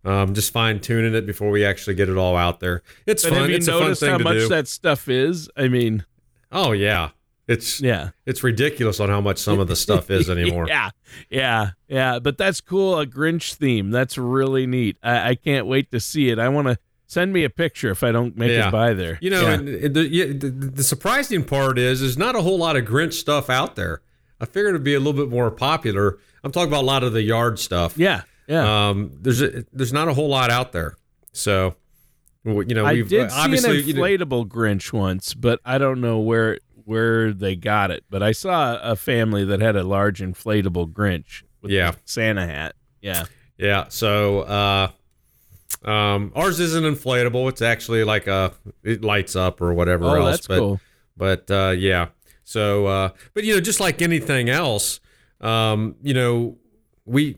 Um, 0.05 0.33
just 0.33 0.53
fine 0.53 0.79
tuning 0.79 1.13
it 1.13 1.25
before 1.25 1.51
we 1.51 1.65
actually 1.65 1.95
get 1.95 2.09
it 2.09 2.17
all 2.17 2.35
out 2.35 2.59
there. 2.59 2.81
It's 3.05 3.23
but 3.23 3.33
fun. 3.33 3.41
Have 3.41 3.49
you 3.49 3.57
it's 3.57 3.67
noticed 3.67 4.01
a 4.01 4.05
fun 4.07 4.17
thing 4.17 4.25
how 4.25 4.33
much 4.33 4.43
do. 4.43 4.47
that 4.49 4.67
stuff 4.67 5.09
is? 5.09 5.49
I 5.57 5.67
mean, 5.67 6.05
oh 6.51 6.71
yeah, 6.71 7.09
it's 7.49 7.81
yeah, 7.81 8.11
it's 8.25 8.43
ridiculous 8.43 8.99
on 8.99 9.09
how 9.09 9.19
much 9.21 9.37
some 9.39 9.59
of 9.59 9.67
the 9.67 9.75
stuff 9.75 10.09
is 10.09 10.29
anymore. 10.37 10.65
yeah, 10.67 10.91
yeah, 11.29 11.71
yeah. 11.87 12.19
But 12.19 12.37
that's 12.37 12.61
cool. 12.61 12.99
A 12.99 13.05
Grinch 13.05 13.55
theme. 13.55 13.91
That's 13.91 14.17
really 14.17 14.65
neat. 14.67 14.97
I, 15.03 15.29
I 15.31 15.35
can't 15.35 15.67
wait 15.67 15.91
to 15.91 15.99
see 15.99 16.29
it. 16.29 16.39
I 16.39 16.47
want 16.49 16.67
to 16.67 16.77
send 17.07 17.33
me 17.33 17.43
a 17.43 17.49
picture 17.49 17.89
if 17.89 18.03
I 18.03 18.11
don't 18.11 18.37
make 18.37 18.51
Yeah. 18.51 18.67
it 18.67 18.71
by 18.71 18.93
there. 18.93 19.17
You 19.21 19.31
know, 19.31 19.41
Yeah. 19.41 19.53
and 19.55 19.67
the, 19.95 20.07
yeah, 20.07 20.25
the 20.27 20.49
the 20.49 20.83
surprising 20.83 21.43
part 21.43 21.77
is 21.79 22.01
there's 22.01 22.17
not 22.17 22.35
a 22.35 22.41
whole 22.41 22.57
lot 22.59 22.75
of 22.77 22.85
Grinch 22.85 23.13
stuff 23.13 23.49
out 23.49 23.75
there. 23.75 24.01
I 24.39 24.45
figured 24.45 24.69
it'd 24.75 24.83
be 24.83 24.93
a 24.93 24.99
little 24.99 25.13
bit 25.13 25.29
more 25.29 25.51
popular. 25.51 26.17
I'm 26.43 26.51
talking 26.51 26.69
about 26.69 26.83
a 26.83 26.85
lot 26.87 27.03
of 27.03 27.11
the 27.13 27.23
yard 27.23 27.59
stuff. 27.59 27.97
yeah, 27.97 28.21
yeah. 28.47 28.89
Um, 28.89 29.11
there's 29.21 29.41
a, 29.41 29.65
there's 29.73 29.91
not 29.91 30.07
a 30.07 30.13
whole 30.13 30.29
lot 30.29 30.49
out 30.49 30.71
there. 30.71 30.95
So, 31.33 31.75
you 32.45 32.63
know, 32.73 32.85
I 32.85 32.95
did 32.95 33.09
see 33.09 33.17
an 33.17 33.29
obviously 33.31 33.81
you 33.81 33.93
know- 33.93 34.01
inflatable 34.01 34.47
Grinch 34.47 34.93
once, 34.93 35.33
but 35.33 35.59
I 35.65 35.77
don't 35.77 35.99
know 35.99 36.19
where 36.19 36.59
where 36.89 37.31
they 37.33 37.55
got 37.55 37.91
it. 37.91 38.03
But 38.09 38.23
I 38.23 38.31
saw 38.31 38.79
a 38.81 38.95
family 38.95 39.45
that 39.45 39.61
had 39.61 39.75
a 39.75 39.83
large 39.83 40.21
inflatable 40.21 40.91
Grinch 40.91 41.43
with 41.61 41.71
Yeah. 41.71 41.89
a 41.91 41.93
Santa 42.05 42.47
hat. 42.47 42.73
Yeah. 42.99 43.25
Yeah. 43.57 43.85
So 43.89 44.39
uh, 44.41 44.89
um, 45.87 46.31
ours 46.35 46.59
isn't 46.59 46.83
inflatable. 46.83 47.47
It's 47.49 47.61
actually 47.61 48.03
like 48.03 48.25
a 48.27 48.53
it 48.83 49.03
lights 49.03 49.35
up 49.35 49.61
or 49.61 49.73
whatever 49.73 50.05
Oh, 50.05 50.15
else. 50.15 50.31
that's 50.37 50.47
but 50.47 50.59
cool. 50.59 50.79
but 51.15 51.51
uh, 51.51 51.75
yeah. 51.77 52.07
So 52.43 52.87
uh, 52.87 53.09
but 53.35 53.43
you 53.43 53.53
know, 53.53 53.61
just 53.61 53.79
like 53.79 54.01
anything 54.01 54.49
else, 54.49 54.99
um, 55.41 55.95
you 56.01 56.13
know, 56.15 56.57
we 57.05 57.37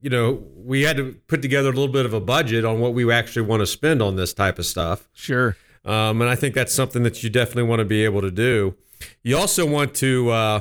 you 0.00 0.08
know 0.10 0.42
we 0.56 0.82
had 0.82 0.96
to 0.96 1.14
put 1.26 1.42
together 1.42 1.68
a 1.68 1.72
little 1.72 1.92
bit 1.92 2.06
of 2.06 2.14
a 2.14 2.20
budget 2.20 2.64
on 2.64 2.80
what 2.80 2.94
we 2.94 3.10
actually 3.12 3.46
want 3.46 3.60
to 3.60 3.66
spend 3.66 4.00
on 4.00 4.16
this 4.16 4.32
type 4.32 4.58
of 4.58 4.64
stuff. 4.66 5.08
Sure. 5.12 5.56
Um, 5.86 6.20
and 6.20 6.28
I 6.28 6.34
think 6.34 6.54
that's 6.54 6.74
something 6.74 7.04
that 7.04 7.22
you 7.22 7.30
definitely 7.30 7.62
want 7.62 7.78
to 7.78 7.84
be 7.84 8.04
able 8.04 8.20
to 8.20 8.30
do. 8.30 8.74
You 9.22 9.38
also 9.38 9.64
want 9.64 9.94
to, 9.96 10.30
uh, 10.30 10.60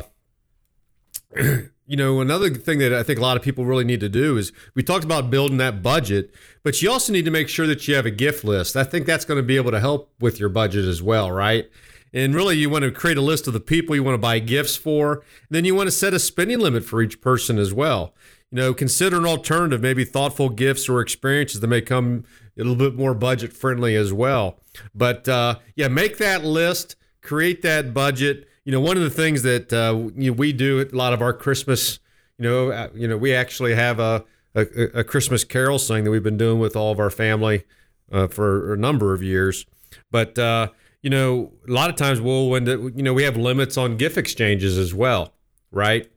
you 1.36 1.98
know, 1.98 2.22
another 2.22 2.52
thing 2.52 2.78
that 2.80 2.94
I 2.94 3.02
think 3.02 3.18
a 3.18 3.24
lot 3.24 3.36
of 3.36 3.42
people 3.42 3.66
really 3.66 3.84
need 3.84 4.02
to 4.02 4.10
do 4.10 4.38
is 4.38 4.52
we 4.76 4.84
talked 4.84 5.04
about 5.04 5.32
building 5.32 5.58
that 5.58 5.82
budget, 5.82 6.32
but 6.64 6.80
you 6.82 6.92
also 6.92 7.12
need 7.12 7.26
to 7.26 7.32
make 7.32 7.50
sure 7.50 7.66
that 7.66 7.88
you 7.88 7.96
have 7.96 8.06
a 8.06 8.12
gift 8.12 8.44
list. 8.44 8.76
I 8.76 8.84
think 8.84 9.08
that's 9.08 9.26
going 9.26 9.40
to 9.40 9.44
be 9.44 9.58
able 9.58 9.72
to 9.72 9.80
help 9.80 10.14
with 10.20 10.40
your 10.40 10.50
budget 10.50 10.86
as 10.86 11.02
well, 11.02 11.32
right? 11.32 11.70
And 12.14 12.34
really, 12.34 12.56
you 12.58 12.70
want 12.70 12.84
to 12.84 12.92
create 12.92 13.18
a 13.18 13.22
list 13.22 13.48
of 13.48 13.54
the 13.54 13.60
people 13.60 13.96
you 13.96 14.04
want 14.04 14.14
to 14.14 14.20
buy 14.20 14.40
gifts 14.40 14.78
for. 14.78 15.24
Then 15.50 15.66
you 15.66 15.76
want 15.76 15.88
to 15.88 15.92
set 15.92 16.14
a 16.14 16.20
spending 16.20 16.60
limit 16.60 16.86
for 16.86 17.02
each 17.02 17.20
person 17.20 17.58
as 17.58 17.74
well. 17.74 18.14
You 18.52 18.58
know, 18.58 18.74
consider 18.74 19.18
an 19.18 19.26
alternative, 19.26 19.82
maybe 19.82 20.06
thoughtful 20.06 20.50
gifts 20.50 20.88
or 20.88 21.02
experiences 21.02 21.60
that 21.60 21.68
may 21.68 21.82
come 21.82 22.24
a 22.58 22.64
little 22.64 22.76
bit 22.76 22.96
more 22.96 23.14
budget 23.14 23.54
friendly 23.54 23.96
as 23.96 24.14
well. 24.14 24.60
But 24.94 25.28
uh, 25.28 25.56
yeah, 25.76 25.88
make 25.88 26.18
that 26.18 26.44
list, 26.44 26.96
create 27.22 27.62
that 27.64 27.94
budget. 27.94 28.48
You 28.64 28.72
know, 28.72 28.80
one 28.80 28.98
of 28.98 29.04
the 29.04 29.10
things 29.10 29.44
that 29.44 29.72
uh, 29.72 30.12
you 30.16 30.32
know, 30.32 30.36
we 30.36 30.54
do 30.54 30.82
a 30.82 30.96
lot 30.96 31.14
of 31.14 31.22
our 31.22 31.34
Christmas, 31.34 32.00
you 32.38 32.44
know, 32.44 32.72
uh, 32.72 32.90
you 32.94 33.08
know, 33.08 33.18
we 33.18 33.34
actually 33.34 33.76
have 33.76 34.00
a 34.00 34.24
a, 34.56 35.00
a 35.00 35.04
Christmas 35.04 35.44
carol 35.44 35.78
sing 35.78 36.04
that 36.06 36.12
we've 36.12 36.24
been 36.24 36.38
doing 36.38 36.60
with 36.60 36.76
all 36.76 36.92
of 36.92 37.00
our 37.00 37.10
family 37.10 37.64
uh, 38.12 38.28
for 38.28 38.74
a 38.74 38.78
number 38.78 39.14
of 39.14 39.22
years. 39.22 39.66
But 40.12 40.40
uh, 40.40 40.70
you 41.02 41.10
know, 41.10 41.54
a 41.68 41.72
lot 41.72 41.90
of 41.90 41.96
times 41.96 42.22
we'll 42.22 42.50
when 42.50 42.66
you 42.66 43.04
know 43.04 43.14
we 43.14 43.24
have 43.24 43.38
limits 43.38 43.78
on 43.78 43.98
gift 43.98 44.18
exchanges 44.18 44.78
as 44.78 44.94
well, 44.94 45.34
right? 45.72 46.10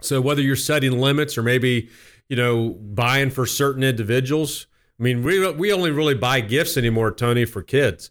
So 0.00 0.20
whether 0.20 0.42
you're 0.42 0.56
setting 0.56 1.00
limits 1.00 1.38
or 1.38 1.42
maybe 1.42 1.88
you 2.28 2.36
know 2.36 2.70
buying 2.70 3.30
for 3.30 3.46
certain 3.46 3.82
individuals, 3.82 4.66
I 4.98 5.02
mean, 5.02 5.22
we 5.22 5.50
we 5.52 5.72
only 5.72 5.90
really 5.90 6.14
buy 6.14 6.40
gifts 6.40 6.76
anymore, 6.76 7.12
Tony, 7.12 7.44
for 7.44 7.62
kids. 7.62 8.10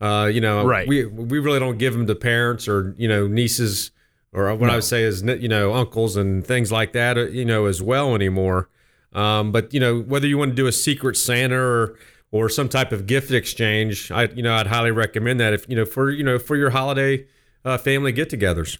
Uh, 0.00 0.30
you 0.32 0.40
know, 0.40 0.64
right. 0.64 0.86
we 0.86 1.04
we 1.04 1.38
really 1.38 1.58
don't 1.58 1.78
give 1.78 1.92
them 1.92 2.06
to 2.06 2.14
parents 2.14 2.68
or 2.68 2.94
you 2.96 3.08
know 3.08 3.26
nieces 3.26 3.90
or 4.32 4.48
what 4.54 4.66
no. 4.66 4.72
I 4.72 4.74
would 4.76 4.84
say 4.84 5.02
is 5.02 5.22
you 5.22 5.48
know 5.48 5.74
uncles 5.74 6.16
and 6.16 6.46
things 6.46 6.70
like 6.70 6.92
that. 6.92 7.18
Uh, 7.18 7.26
you 7.26 7.44
know, 7.44 7.66
as 7.66 7.82
well 7.82 8.14
anymore. 8.14 8.68
Um, 9.12 9.50
but 9.50 9.74
you 9.74 9.80
know, 9.80 10.00
whether 10.00 10.26
you 10.26 10.38
want 10.38 10.52
to 10.52 10.54
do 10.54 10.66
a 10.66 10.72
secret 10.72 11.16
Santa 11.16 11.58
or 11.58 11.98
or 12.30 12.48
some 12.48 12.68
type 12.68 12.92
of 12.92 13.06
gift 13.06 13.32
exchange, 13.32 14.10
I 14.10 14.24
you 14.24 14.42
know 14.42 14.54
I'd 14.54 14.68
highly 14.68 14.92
recommend 14.92 15.40
that 15.40 15.52
if 15.52 15.68
you 15.68 15.76
know 15.76 15.84
for 15.84 16.10
you 16.10 16.22
know 16.22 16.38
for 16.38 16.56
your 16.56 16.70
holiday 16.70 17.26
uh, 17.64 17.76
family 17.76 18.12
get-togethers. 18.12 18.78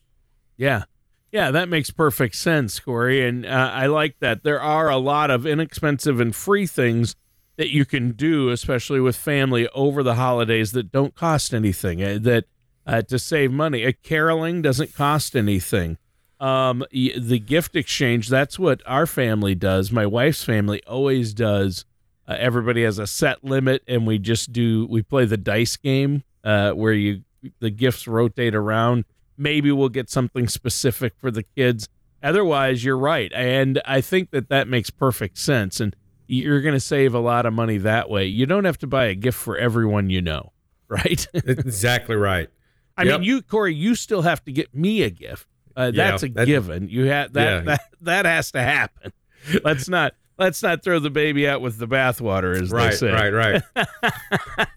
Yeah, 0.56 0.84
yeah, 1.32 1.50
that 1.50 1.68
makes 1.68 1.90
perfect 1.90 2.36
sense, 2.36 2.78
Corey, 2.80 3.26
and 3.26 3.44
uh, 3.44 3.70
I 3.74 3.86
like 3.86 4.18
that. 4.20 4.42
There 4.42 4.60
are 4.60 4.88
a 4.88 4.96
lot 4.96 5.30
of 5.30 5.46
inexpensive 5.46 6.20
and 6.20 6.34
free 6.34 6.66
things 6.66 7.16
that 7.56 7.70
you 7.70 7.84
can 7.84 8.12
do, 8.12 8.50
especially 8.50 9.00
with 9.00 9.16
family 9.16 9.68
over 9.74 10.02
the 10.02 10.14
holidays 10.14 10.72
that 10.72 10.90
don't 10.90 11.14
cost 11.14 11.52
anything, 11.52 12.02
uh, 12.02 12.18
that 12.20 12.44
uh, 12.86 13.02
to 13.02 13.18
save 13.18 13.52
money. 13.52 13.84
A 13.84 13.92
caroling 13.92 14.62
doesn't 14.62 14.94
cost 14.94 15.36
anything. 15.36 15.98
Um, 16.40 16.84
the 16.90 17.38
gift 17.38 17.76
exchange, 17.76 18.28
that's 18.28 18.58
what 18.58 18.80
our 18.86 19.06
family 19.06 19.54
does. 19.54 19.92
My 19.92 20.06
wife's 20.06 20.42
family 20.42 20.82
always 20.86 21.34
does. 21.34 21.84
Uh, 22.26 22.36
everybody 22.38 22.82
has 22.82 22.98
a 22.98 23.06
set 23.06 23.44
limit, 23.44 23.82
and 23.86 24.06
we 24.06 24.18
just 24.18 24.52
do, 24.52 24.86
we 24.88 25.02
play 25.02 25.26
the 25.26 25.36
dice 25.36 25.76
game 25.76 26.22
uh, 26.42 26.70
where 26.70 26.94
you, 26.94 27.24
the 27.58 27.70
gifts 27.70 28.08
rotate 28.08 28.54
around. 28.54 29.04
Maybe 29.36 29.70
we'll 29.70 29.90
get 29.90 30.08
something 30.08 30.48
specific 30.48 31.12
for 31.18 31.30
the 31.30 31.42
kids. 31.42 31.88
Otherwise, 32.22 32.84
you're 32.84 32.98
right. 32.98 33.32
And 33.34 33.82
I 33.84 34.00
think 34.00 34.30
that 34.30 34.48
that 34.48 34.68
makes 34.68 34.90
perfect 34.90 35.38
sense. 35.38 35.80
And 35.80 35.94
you're 36.30 36.60
going 36.60 36.74
to 36.74 36.80
save 36.80 37.14
a 37.14 37.18
lot 37.18 37.46
of 37.46 37.52
money 37.52 37.78
that 37.78 38.08
way. 38.08 38.26
You 38.26 38.46
don't 38.46 38.64
have 38.64 38.78
to 38.78 38.86
buy 38.86 39.06
a 39.06 39.14
gift 39.14 39.38
for 39.38 39.56
everyone 39.56 40.10
you 40.10 40.22
know, 40.22 40.52
right? 40.88 41.26
exactly 41.34 42.16
right. 42.16 42.48
I 42.96 43.04
yep. 43.04 43.20
mean, 43.20 43.28
you 43.28 43.42
Corey, 43.42 43.74
you 43.74 43.94
still 43.94 44.22
have 44.22 44.44
to 44.44 44.52
get 44.52 44.74
me 44.74 45.02
a 45.02 45.10
gift. 45.10 45.46
Uh, 45.76 45.90
yeah, 45.94 46.10
that's 46.10 46.22
a 46.22 46.28
that, 46.28 46.46
given. 46.46 46.88
You 46.88 47.06
have 47.06 47.32
that, 47.32 47.44
yeah. 47.44 47.60
that 47.60 47.80
that 48.02 48.26
has 48.26 48.52
to 48.52 48.60
happen. 48.60 49.12
Let's 49.64 49.88
not 49.88 50.12
let's 50.36 50.62
not 50.62 50.82
throw 50.82 50.98
the 50.98 51.08
baby 51.08 51.48
out 51.48 51.62
with 51.62 51.78
the 51.78 51.86
bathwater, 51.86 52.60
as 52.60 52.70
right, 52.70 52.90
they 52.90 52.96
say. 52.96 53.10
Right, 53.10 53.30
right, 53.30 53.62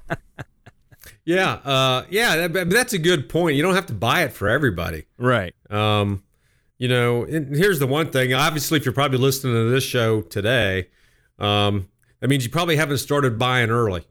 yeah, 1.25 1.51
uh, 1.65 2.05
yeah. 2.09 2.47
That, 2.47 2.69
that's 2.69 2.93
a 2.93 2.97
good 2.97 3.27
point. 3.27 3.57
You 3.57 3.63
don't 3.63 3.75
have 3.75 3.87
to 3.87 3.93
buy 3.93 4.23
it 4.23 4.31
for 4.31 4.47
everybody. 4.47 5.05
Right. 5.17 5.53
Um, 5.69 6.23
you 6.77 6.87
know, 6.87 7.25
here's 7.25 7.79
the 7.79 7.87
one 7.87 8.09
thing. 8.11 8.33
Obviously, 8.33 8.77
if 8.77 8.85
you're 8.85 8.93
probably 8.93 9.17
listening 9.17 9.53
to 9.53 9.69
this 9.69 9.83
show 9.83 10.21
today, 10.21 10.87
um, 11.39 11.89
that 12.19 12.29
means 12.29 12.45
you 12.45 12.51
probably 12.51 12.75
haven't 12.75 12.99
started 12.99 13.37
buying 13.37 13.69
early. 13.69 14.05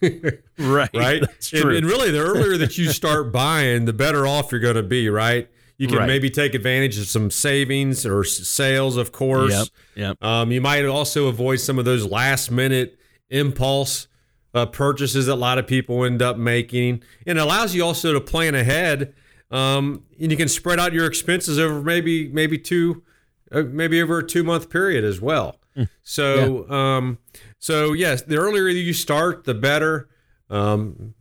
right. 0.02 0.40
Right. 0.58 1.22
And, 1.52 1.70
and, 1.70 1.86
really, 1.86 2.10
the 2.10 2.18
earlier 2.18 2.56
that 2.58 2.76
you 2.78 2.86
start 2.92 3.32
buying, 3.32 3.84
the 3.84 3.92
better 3.92 4.26
off 4.26 4.50
you're 4.50 4.60
going 4.60 4.76
to 4.76 4.82
be. 4.82 5.08
Right. 5.08 5.48
You 5.76 5.86
can 5.86 5.98
right. 5.98 6.06
maybe 6.06 6.30
take 6.30 6.54
advantage 6.54 6.98
of 6.98 7.06
some 7.06 7.30
savings 7.30 8.04
or 8.04 8.24
sales, 8.24 8.96
of 8.96 9.12
course. 9.12 9.52
Yep. 9.52 9.68
Yep. 9.94 10.24
Um, 10.24 10.50
you 10.50 10.60
might 10.60 10.84
also 10.84 11.28
avoid 11.28 11.60
some 11.60 11.78
of 11.78 11.84
those 11.84 12.04
last 12.04 12.50
minute 12.50 12.98
impulse 13.30 14.08
uh, 14.54 14.66
purchases 14.66 15.26
that 15.26 15.34
a 15.34 15.36
lot 15.36 15.58
of 15.58 15.68
people 15.68 16.04
end 16.04 16.20
up 16.20 16.36
making. 16.36 17.02
And 17.26 17.38
it 17.38 17.40
allows 17.40 17.74
you 17.74 17.84
also 17.84 18.12
to 18.12 18.20
plan 18.20 18.56
ahead. 18.56 19.14
Um, 19.52 20.04
and 20.20 20.32
you 20.32 20.36
can 20.36 20.48
spread 20.48 20.80
out 20.80 20.92
your 20.92 21.06
expenses 21.06 21.58
over 21.58 21.80
maybe 21.80 22.28
maybe 22.28 22.58
two, 22.58 23.04
uh, 23.52 23.62
maybe 23.62 24.02
over 24.02 24.18
a 24.18 24.26
two 24.26 24.42
month 24.42 24.70
period 24.70 25.04
as 25.04 25.20
well. 25.20 25.57
So, 26.02 26.66
yeah. 26.68 26.96
um, 26.96 27.18
so 27.58 27.92
yes, 27.92 28.22
the 28.22 28.36
earlier 28.36 28.68
you 28.68 28.92
start, 28.92 29.44
the 29.44 29.54
better. 29.54 30.08
Um, 30.50 31.14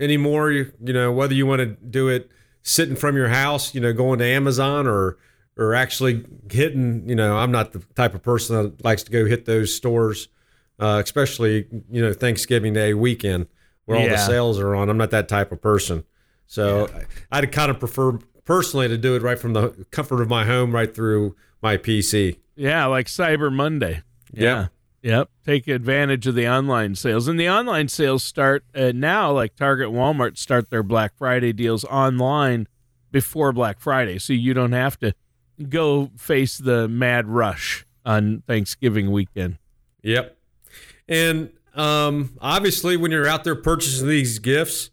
anymore, 0.00 0.50
you, 0.50 0.72
you 0.82 0.92
know, 0.92 1.12
whether 1.12 1.34
you 1.34 1.46
want 1.46 1.60
to 1.60 1.66
do 1.66 2.08
it 2.08 2.30
sitting 2.62 2.96
from 2.96 3.16
your 3.16 3.28
house, 3.28 3.74
you 3.74 3.80
know, 3.80 3.92
going 3.92 4.18
to 4.18 4.24
Amazon 4.24 4.86
or 4.86 5.18
or 5.56 5.74
actually 5.74 6.24
hitting, 6.50 7.06
you 7.08 7.14
know, 7.14 7.36
I'm 7.36 7.52
not 7.52 7.72
the 7.72 7.80
type 7.94 8.14
of 8.14 8.22
person 8.22 8.56
that 8.56 8.84
likes 8.84 9.02
to 9.02 9.12
go 9.12 9.26
hit 9.26 9.44
those 9.44 9.74
stores, 9.74 10.28
uh, 10.78 11.00
especially 11.04 11.66
you 11.90 12.00
know 12.00 12.12
Thanksgiving 12.12 12.72
Day 12.72 12.94
weekend 12.94 13.46
where 13.84 13.98
all 13.98 14.08
the 14.08 14.16
sales 14.16 14.58
are 14.58 14.74
on. 14.74 14.88
I'm 14.88 14.96
not 14.96 15.10
that 15.10 15.28
type 15.28 15.52
of 15.52 15.60
person, 15.60 16.04
so 16.46 16.88
yeah. 16.88 17.04
I'd 17.30 17.52
kind 17.52 17.70
of 17.70 17.78
prefer 17.78 18.18
personally 18.44 18.88
to 18.88 18.98
do 18.98 19.14
it 19.14 19.22
right 19.22 19.38
from 19.38 19.52
the 19.52 19.86
comfort 19.90 20.20
of 20.20 20.28
my 20.28 20.44
home, 20.44 20.74
right 20.74 20.94
through 20.94 21.36
my 21.62 21.76
PC. 21.76 22.38
Yeah, 22.56 22.86
like 22.86 23.06
Cyber 23.06 23.52
Monday. 23.52 24.02
Yeah. 24.32 24.60
Yep. 24.60 24.70
Yep. 25.02 25.30
Take 25.46 25.68
advantage 25.68 26.26
of 26.26 26.34
the 26.34 26.46
online 26.46 26.94
sales. 26.94 27.26
And 27.26 27.40
the 27.40 27.48
online 27.48 27.88
sales 27.88 28.22
start 28.22 28.64
uh, 28.74 28.92
now, 28.94 29.32
like 29.32 29.56
Target 29.56 29.88
Walmart 29.88 30.36
start 30.36 30.68
their 30.70 30.82
Black 30.82 31.16
Friday 31.16 31.52
deals 31.52 31.84
online 31.84 32.68
before 33.10 33.52
Black 33.52 33.80
Friday. 33.80 34.18
So 34.18 34.32
you 34.32 34.52
don't 34.52 34.72
have 34.72 34.98
to 35.00 35.14
go 35.68 36.10
face 36.16 36.58
the 36.58 36.86
mad 36.88 37.28
rush 37.28 37.86
on 38.04 38.42
Thanksgiving 38.46 39.10
weekend. 39.10 39.58
Yep. 40.02 40.36
And 41.08 41.50
um, 41.74 42.36
obviously, 42.40 42.96
when 42.96 43.10
you're 43.10 43.26
out 43.26 43.44
there 43.44 43.56
purchasing 43.56 44.08
these 44.08 44.38
gifts, 44.38 44.90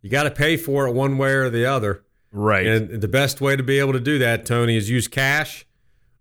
you 0.00 0.10
got 0.10 0.24
to 0.24 0.30
pay 0.30 0.56
for 0.56 0.86
it 0.86 0.92
one 0.92 1.18
way 1.18 1.32
or 1.32 1.50
the 1.50 1.66
other. 1.66 2.03
Right. 2.34 2.66
And 2.66 3.00
the 3.00 3.08
best 3.08 3.40
way 3.40 3.54
to 3.54 3.62
be 3.62 3.78
able 3.78 3.92
to 3.92 4.00
do 4.00 4.18
that, 4.18 4.44
Tony, 4.44 4.76
is 4.76 4.90
use 4.90 5.06
cash 5.06 5.64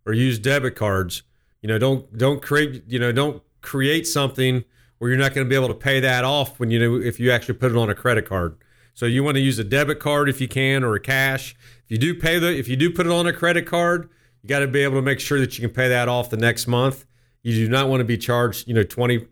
or 0.06 0.14
use 0.14 0.38
debit 0.38 0.76
cards. 0.76 1.24
You 1.62 1.68
know, 1.68 1.80
don't 1.80 2.16
don't 2.16 2.40
create 2.40 2.84
you 2.88 3.00
know 3.00 3.12
don't 3.12 3.42
create 3.62 4.06
something 4.06 4.64
where 5.00 5.10
you're 5.10 5.20
not 5.20 5.34
going 5.34 5.46
to 5.46 5.50
be 5.50 5.56
able 5.56 5.70
to 5.70 5.74
pay 5.74 6.00
that 6.00 6.24
off 6.24 6.60
when 6.60 6.70
you 6.70 6.80
know 6.80 7.04
if 7.04 7.20
you 7.20 7.32
actually 7.32 7.56
put 7.56 7.72
it 7.72 7.78
on 7.78 7.90
a 7.90 7.96
credit 7.96 8.28
card. 8.28 8.58
So 8.94 9.08
you 9.08 9.24
want 9.24 9.36
to 9.36 9.42
use 9.42 9.58
a 9.58 9.64
debit 9.64 10.00
card 10.00 10.30
if 10.30 10.40
you 10.40 10.48
can 10.48 10.84
or 10.84 10.94
a 10.94 11.00
cash. 11.00 11.56
If 11.86 11.90
you 11.90 11.98
do 11.98 12.14
pay 12.14 12.38
the 12.38 12.56
if 12.56 12.68
you 12.68 12.76
do 12.76 12.92
put 12.92 13.08
it 13.08 13.12
on 13.12 13.26
a 13.26 13.34
credit 13.34 13.66
card, 13.66 14.08
you 14.44 14.50
got 14.50 14.60
to 14.60 14.68
be 14.68 14.84
able 14.84 14.96
to 14.98 15.02
make 15.02 15.20
sure 15.20 15.40
that 15.40 15.58
you 15.58 15.68
can 15.68 15.74
pay 15.74 15.90
that 15.90 16.08
off 16.08 16.30
the 16.30 16.38
next 16.38 16.68
month. 16.68 17.08
You 17.42 17.54
do 17.56 17.70
not 17.70 17.90
want 17.90 18.02
to 18.02 18.06
be 18.06 18.18
charged, 18.18 18.68
you 18.68 18.74
know, 18.74 18.84
20% 18.84 19.28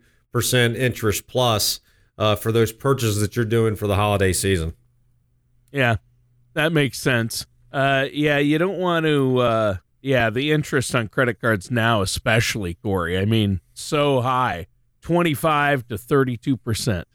interest 0.76 1.26
plus 1.28 1.80
uh, 2.18 2.34
for 2.34 2.50
those 2.50 2.72
purchases 2.72 3.20
that 3.20 3.36
you're 3.36 3.44
doing 3.44 3.76
for 3.76 3.86
the 3.86 3.94
holiday 3.94 4.32
season. 4.32 4.74
Yeah, 5.70 5.96
that 6.54 6.72
makes 6.72 6.98
sense. 7.00 7.46
Uh, 7.72 8.06
yeah, 8.12 8.38
you 8.38 8.58
don't 8.58 8.78
want 8.78 9.06
to 9.06 9.38
uh, 9.38 9.76
yeah, 10.02 10.30
the 10.30 10.52
interest 10.52 10.94
on 10.94 11.08
credit 11.08 11.40
cards 11.40 11.70
now, 11.70 12.02
especially 12.02 12.74
Corey. 12.74 13.18
I 13.18 13.24
mean, 13.24 13.60
so 13.72 14.20
high, 14.20 14.66
twenty-five 15.00 15.86
to 15.88 15.96
thirty-two 15.96 16.56
percent, 16.56 17.06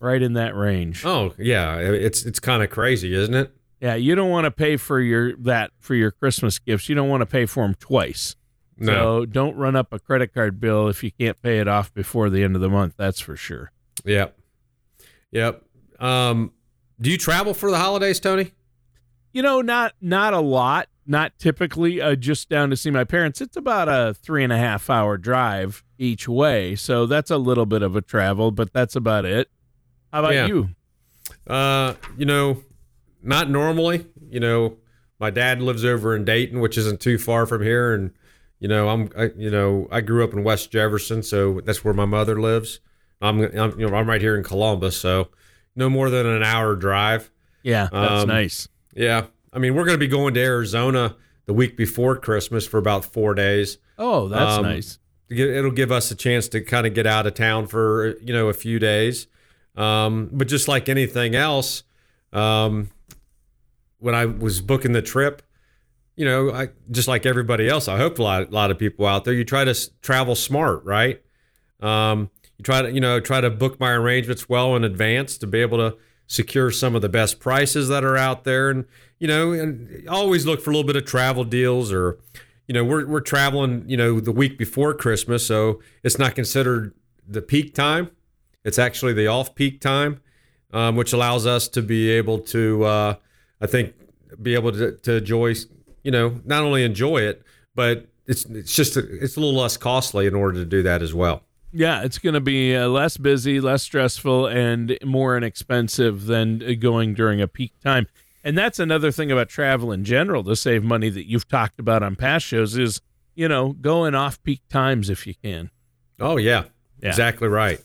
right 0.00 0.22
in 0.22 0.34
that 0.34 0.54
range. 0.54 1.04
Oh 1.04 1.34
yeah, 1.38 1.76
it's 1.78 2.24
it's 2.24 2.40
kind 2.40 2.62
of 2.62 2.70
crazy, 2.70 3.14
isn't 3.14 3.34
it? 3.34 3.52
Yeah, 3.80 3.96
you 3.96 4.14
don't 4.14 4.30
want 4.30 4.44
to 4.44 4.52
pay 4.52 4.76
for 4.76 5.00
your 5.00 5.36
that 5.38 5.72
for 5.80 5.96
your 5.96 6.12
Christmas 6.12 6.58
gifts. 6.60 6.88
You 6.88 6.94
don't 6.94 7.08
want 7.08 7.22
to 7.22 7.26
pay 7.26 7.46
for 7.46 7.64
them 7.64 7.74
twice. 7.74 8.36
No. 8.78 8.92
So 8.92 9.26
don't 9.26 9.56
run 9.56 9.76
up 9.76 9.92
a 9.92 9.98
credit 9.98 10.32
card 10.32 10.60
bill 10.60 10.88
if 10.88 11.02
you 11.04 11.10
can't 11.10 11.40
pay 11.42 11.58
it 11.58 11.68
off 11.68 11.92
before 11.92 12.30
the 12.30 12.42
end 12.42 12.54
of 12.54 12.62
the 12.62 12.70
month. 12.70 12.94
That's 12.96 13.20
for 13.20 13.36
sure. 13.36 13.70
Yep. 14.04 14.38
Yep. 15.32 15.64
Um, 15.98 16.52
do 17.02 17.10
you 17.10 17.18
travel 17.18 17.52
for 17.52 17.70
the 17.70 17.78
holidays, 17.78 18.20
Tony? 18.20 18.52
You 19.32 19.42
know, 19.42 19.60
not 19.60 19.94
not 20.00 20.32
a 20.32 20.40
lot 20.40 20.88
not 21.06 21.36
typically 21.38 22.00
uh, 22.00 22.14
just 22.14 22.48
down 22.48 22.70
to 22.70 22.76
see 22.76 22.90
my 22.90 23.04
parents. 23.04 23.40
It's 23.40 23.56
about 23.56 23.88
a 23.88 24.14
three 24.14 24.44
and 24.44 24.52
a 24.52 24.56
half 24.56 24.88
hour 24.88 25.16
drive 25.16 25.82
each 25.98 26.28
way, 26.28 26.76
so 26.76 27.06
that's 27.06 27.30
a 27.30 27.38
little 27.38 27.66
bit 27.66 27.82
of 27.82 27.96
a 27.96 28.00
travel, 28.02 28.50
but 28.50 28.72
that's 28.72 28.94
about 28.94 29.24
it. 29.24 29.50
How 30.12 30.20
about 30.20 30.34
yeah. 30.34 30.46
you? 30.46 30.68
Uh, 31.46 31.94
you 32.16 32.24
know, 32.24 32.62
not 33.22 33.50
normally. 33.50 34.06
You 34.30 34.40
know, 34.40 34.76
my 35.18 35.30
dad 35.30 35.60
lives 35.60 35.84
over 35.84 36.14
in 36.14 36.24
Dayton, 36.24 36.60
which 36.60 36.78
isn't 36.78 37.00
too 37.00 37.18
far 37.18 37.46
from 37.46 37.62
here, 37.62 37.92
and 37.94 38.12
you 38.60 38.68
know, 38.68 38.88
I'm, 38.88 39.10
I, 39.18 39.30
you 39.36 39.50
know, 39.50 39.88
I 39.90 40.02
grew 40.02 40.22
up 40.22 40.32
in 40.32 40.44
West 40.44 40.70
Jefferson, 40.70 41.24
so 41.24 41.60
that's 41.64 41.84
where 41.84 41.94
my 41.94 42.04
mother 42.04 42.40
lives. 42.40 42.78
I'm, 43.20 43.40
I'm, 43.40 43.78
you 43.78 43.88
know, 43.88 43.96
I'm 43.96 44.08
right 44.08 44.20
here 44.20 44.36
in 44.36 44.44
Columbus, 44.44 44.96
so 44.96 45.28
no 45.74 45.88
more 45.88 46.10
than 46.10 46.26
an 46.26 46.42
hour 46.42 46.76
drive. 46.76 47.30
Yeah, 47.62 47.88
that's 47.92 48.22
um, 48.22 48.28
nice. 48.28 48.68
Yeah, 48.94 49.26
I 49.52 49.58
mean, 49.58 49.74
we're 49.74 49.84
going 49.84 49.94
to 49.94 50.04
be 50.04 50.08
going 50.08 50.34
to 50.34 50.40
Arizona 50.40 51.16
the 51.46 51.52
week 51.52 51.76
before 51.76 52.16
Christmas 52.16 52.66
for 52.66 52.78
about 52.78 53.04
four 53.04 53.34
days. 53.34 53.78
Oh, 53.98 54.28
that's 54.28 54.58
um, 54.58 54.64
nice. 54.64 54.98
It'll 55.28 55.70
give 55.70 55.90
us 55.90 56.10
a 56.10 56.14
chance 56.14 56.48
to 56.48 56.60
kind 56.60 56.86
of 56.86 56.94
get 56.94 57.06
out 57.06 57.26
of 57.26 57.34
town 57.34 57.66
for 57.66 58.18
you 58.18 58.32
know 58.32 58.48
a 58.48 58.54
few 58.54 58.78
days. 58.78 59.26
Um, 59.76 60.28
but 60.32 60.48
just 60.48 60.68
like 60.68 60.88
anything 60.88 61.34
else, 61.34 61.82
um, 62.32 62.90
when 63.98 64.14
I 64.14 64.26
was 64.26 64.60
booking 64.60 64.92
the 64.92 65.00
trip, 65.00 65.42
you 66.16 66.24
know, 66.24 66.52
I, 66.52 66.68
just 66.90 67.08
like 67.08 67.24
everybody 67.24 67.68
else, 67.68 67.88
I 67.88 67.96
hope 67.96 68.18
a 68.18 68.22
lot, 68.22 68.48
a 68.48 68.50
lot 68.50 68.70
of 68.70 68.78
people 68.78 69.06
out 69.06 69.24
there, 69.24 69.32
you 69.32 69.44
try 69.44 69.64
to 69.64 69.70
s- 69.70 69.90
travel 70.02 70.34
smart, 70.34 70.84
right? 70.84 71.22
Um, 71.80 72.30
try 72.62 72.82
to, 72.82 72.92
you 72.92 73.00
know, 73.00 73.20
try 73.20 73.40
to 73.40 73.50
book 73.50 73.78
my 73.78 73.90
arrangements 73.92 74.48
well 74.48 74.76
in 74.76 74.84
advance 74.84 75.38
to 75.38 75.46
be 75.46 75.60
able 75.60 75.78
to 75.78 75.96
secure 76.26 76.70
some 76.70 76.94
of 76.94 77.02
the 77.02 77.08
best 77.08 77.40
prices 77.40 77.88
that 77.88 78.04
are 78.04 78.16
out 78.16 78.44
there, 78.44 78.70
and 78.70 78.86
you 79.18 79.28
know, 79.28 79.52
and 79.52 80.08
always 80.08 80.46
look 80.46 80.60
for 80.60 80.70
a 80.70 80.72
little 80.72 80.86
bit 80.86 80.96
of 80.96 81.04
travel 81.04 81.44
deals 81.44 81.92
or, 81.92 82.18
you 82.66 82.74
know, 82.74 82.84
we're 82.84 83.06
we're 83.06 83.20
traveling, 83.20 83.84
you 83.86 83.96
know, 83.96 84.18
the 84.20 84.32
week 84.32 84.56
before 84.58 84.94
Christmas, 84.94 85.46
so 85.46 85.80
it's 86.02 86.18
not 86.18 86.34
considered 86.34 86.94
the 87.28 87.42
peak 87.42 87.74
time. 87.74 88.10
It's 88.64 88.78
actually 88.78 89.12
the 89.12 89.26
off-peak 89.26 89.80
time, 89.80 90.20
um, 90.72 90.96
which 90.96 91.12
allows 91.12 91.46
us 91.46 91.68
to 91.68 91.82
be 91.82 92.10
able 92.10 92.38
to, 92.38 92.84
uh, 92.84 93.14
I 93.60 93.66
think, 93.66 93.94
be 94.40 94.54
able 94.54 94.72
to, 94.72 94.92
to 94.92 95.16
enjoy, 95.16 95.54
you 96.02 96.10
know, 96.10 96.40
not 96.44 96.62
only 96.62 96.84
enjoy 96.84 97.18
it, 97.18 97.42
but 97.74 98.06
it's 98.26 98.44
it's 98.46 98.74
just 98.74 98.96
it's 98.96 99.36
a 99.36 99.40
little 99.40 99.60
less 99.60 99.76
costly 99.76 100.26
in 100.26 100.34
order 100.34 100.58
to 100.60 100.64
do 100.64 100.82
that 100.82 101.02
as 101.02 101.12
well. 101.12 101.42
Yeah, 101.72 102.02
it's 102.02 102.18
going 102.18 102.34
to 102.34 102.40
be 102.40 102.76
uh, 102.76 102.88
less 102.88 103.16
busy, 103.16 103.60
less 103.60 103.82
stressful, 103.82 104.46
and 104.46 104.98
more 105.04 105.36
inexpensive 105.36 106.26
than 106.26 106.62
uh, 106.62 106.72
going 106.78 107.14
during 107.14 107.40
a 107.40 107.48
peak 107.48 107.72
time. 107.82 108.06
And 108.44 108.58
that's 108.58 108.78
another 108.78 109.10
thing 109.10 109.30
about 109.32 109.48
travel 109.48 109.90
in 109.92 110.04
general 110.04 110.44
to 110.44 110.56
save 110.56 110.82
money 110.84 111.08
that 111.08 111.28
you've 111.28 111.48
talked 111.48 111.78
about 111.80 112.02
on 112.02 112.16
past 112.16 112.44
shows 112.44 112.76
is, 112.76 113.00
you 113.34 113.48
know, 113.48 113.72
going 113.72 114.14
off 114.14 114.42
peak 114.42 114.60
times 114.68 115.08
if 115.08 115.26
you 115.26 115.34
can. 115.42 115.70
Oh 116.20 116.36
yeah, 116.36 116.64
Yeah. 117.02 117.08
exactly 117.10 117.48
right. 117.48 117.80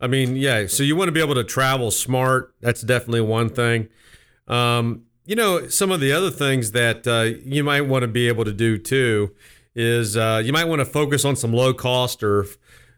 I 0.00 0.06
mean, 0.06 0.36
yeah. 0.36 0.66
So 0.68 0.82
you 0.82 0.94
want 0.96 1.08
to 1.08 1.12
be 1.12 1.20
able 1.20 1.34
to 1.34 1.44
travel 1.44 1.90
smart. 1.90 2.54
That's 2.60 2.82
definitely 2.82 3.22
one 3.22 3.48
thing. 3.48 3.88
Um, 4.46 5.02
you 5.24 5.34
know, 5.34 5.66
some 5.68 5.90
of 5.90 6.00
the 6.00 6.12
other 6.12 6.30
things 6.30 6.70
that 6.72 7.06
uh, 7.06 7.36
you 7.44 7.64
might 7.64 7.82
want 7.82 8.02
to 8.02 8.08
be 8.08 8.28
able 8.28 8.44
to 8.44 8.52
do 8.52 8.78
too 8.78 9.34
is 9.74 10.16
uh, 10.16 10.40
you 10.44 10.52
might 10.52 10.66
want 10.66 10.78
to 10.80 10.84
focus 10.86 11.24
on 11.24 11.34
some 11.34 11.52
low 11.52 11.74
cost 11.74 12.22
or 12.22 12.46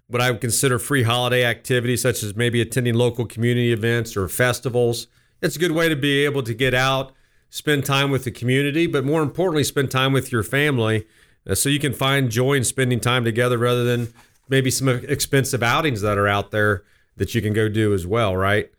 what 0.09 0.23
I 0.23 0.31
would 0.31 0.41
consider 0.41 0.79
free 0.79 1.03
holiday 1.03 1.45
activities, 1.45 2.03
such 2.03 2.23
as 2.23 2.35
maybe 2.35 2.61
attending 2.61 2.95
local 2.95 3.27
community 3.27 3.73
events 3.73 4.17
or 4.17 4.27
festivals. 4.29 5.07
It's 5.43 5.57
a 5.57 5.59
good 5.59 5.73
way 5.73 5.89
to 5.89 5.97
be 5.97 6.25
able 6.25 6.43
to 6.43 6.55
get 6.55 6.75
out, 6.75 7.13
spend 7.51 7.85
time 7.85 8.11
with 8.11 8.25
the 8.25 8.31
community, 8.31 8.87
but 8.87 9.05
more 9.05 9.23
importantly, 9.23 9.65
spend 9.65 9.91
time 9.91 10.13
with 10.13 10.33
your 10.33 10.43
family 10.43 11.07
uh, 11.49 11.55
so 11.55 11.69
you 11.69 11.79
can 11.79 11.93
find 11.93 12.31
joy 12.31 12.55
in 12.55 12.65
spending 12.65 13.01
time 13.01 13.23
together 13.25 13.59
rather 13.59 13.85
than 13.85 14.13
maybe 14.49 14.71
some 14.71 14.89
expensive 14.89 15.63
outings 15.63 16.01
that 16.01 16.17
are 16.17 16.27
out 16.27 16.51
there 16.51 16.83
that 17.17 17.35
you 17.35 17.43
can 17.43 17.53
go 17.53 17.69
do 17.69 17.93
as 17.93 18.07
well, 18.07 18.35
right? 18.35 18.71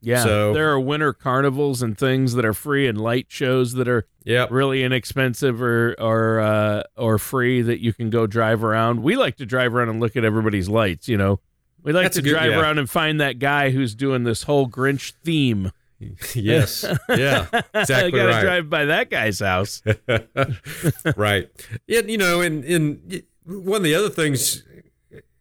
Yeah. 0.00 0.22
So- 0.22 0.54
there 0.54 0.70
are 0.70 0.78
winter 0.80 1.12
carnivals 1.12 1.82
and 1.82 1.98
things 1.98 2.34
that 2.34 2.44
are 2.44 2.54
free 2.54 2.86
and 2.86 3.00
light 3.00 3.26
shows 3.28 3.72
that 3.74 3.88
are 3.88 4.06
Yep. 4.26 4.50
really 4.50 4.82
inexpensive 4.82 5.62
or 5.62 5.94
or 5.98 6.40
uh, 6.40 6.82
or 6.96 7.18
free 7.18 7.62
that 7.62 7.80
you 7.80 7.92
can 7.92 8.10
go 8.10 8.26
drive 8.26 8.62
around. 8.64 9.02
We 9.02 9.16
like 9.16 9.36
to 9.36 9.46
drive 9.46 9.74
around 9.74 9.88
and 9.88 10.00
look 10.00 10.16
at 10.16 10.24
everybody's 10.24 10.68
lights. 10.68 11.08
You 11.08 11.16
know, 11.16 11.40
we 11.82 11.92
like 11.92 12.06
That's 12.06 12.16
to 12.16 12.22
good- 12.22 12.30
drive 12.30 12.50
yeah. 12.50 12.60
around 12.60 12.78
and 12.78 12.90
find 12.90 13.20
that 13.20 13.38
guy 13.38 13.70
who's 13.70 13.94
doing 13.94 14.24
this 14.24 14.42
whole 14.42 14.68
Grinch 14.68 15.12
theme. 15.24 15.70
yes. 16.34 16.84
Yeah. 17.08 17.46
I 17.52 17.62
Exactly 17.80 18.10
gotta 18.10 18.28
right. 18.32 18.42
drive 18.42 18.68
by 18.68 18.84
that 18.86 19.08
guy's 19.10 19.38
house. 19.38 19.82
right. 21.16 21.48
Yeah, 21.86 22.00
you 22.00 22.18
know, 22.18 22.40
and, 22.40 22.64
and 22.64 23.22
one 23.44 23.76
of 23.78 23.82
the 23.82 23.94
other 23.94 24.10
things, 24.10 24.62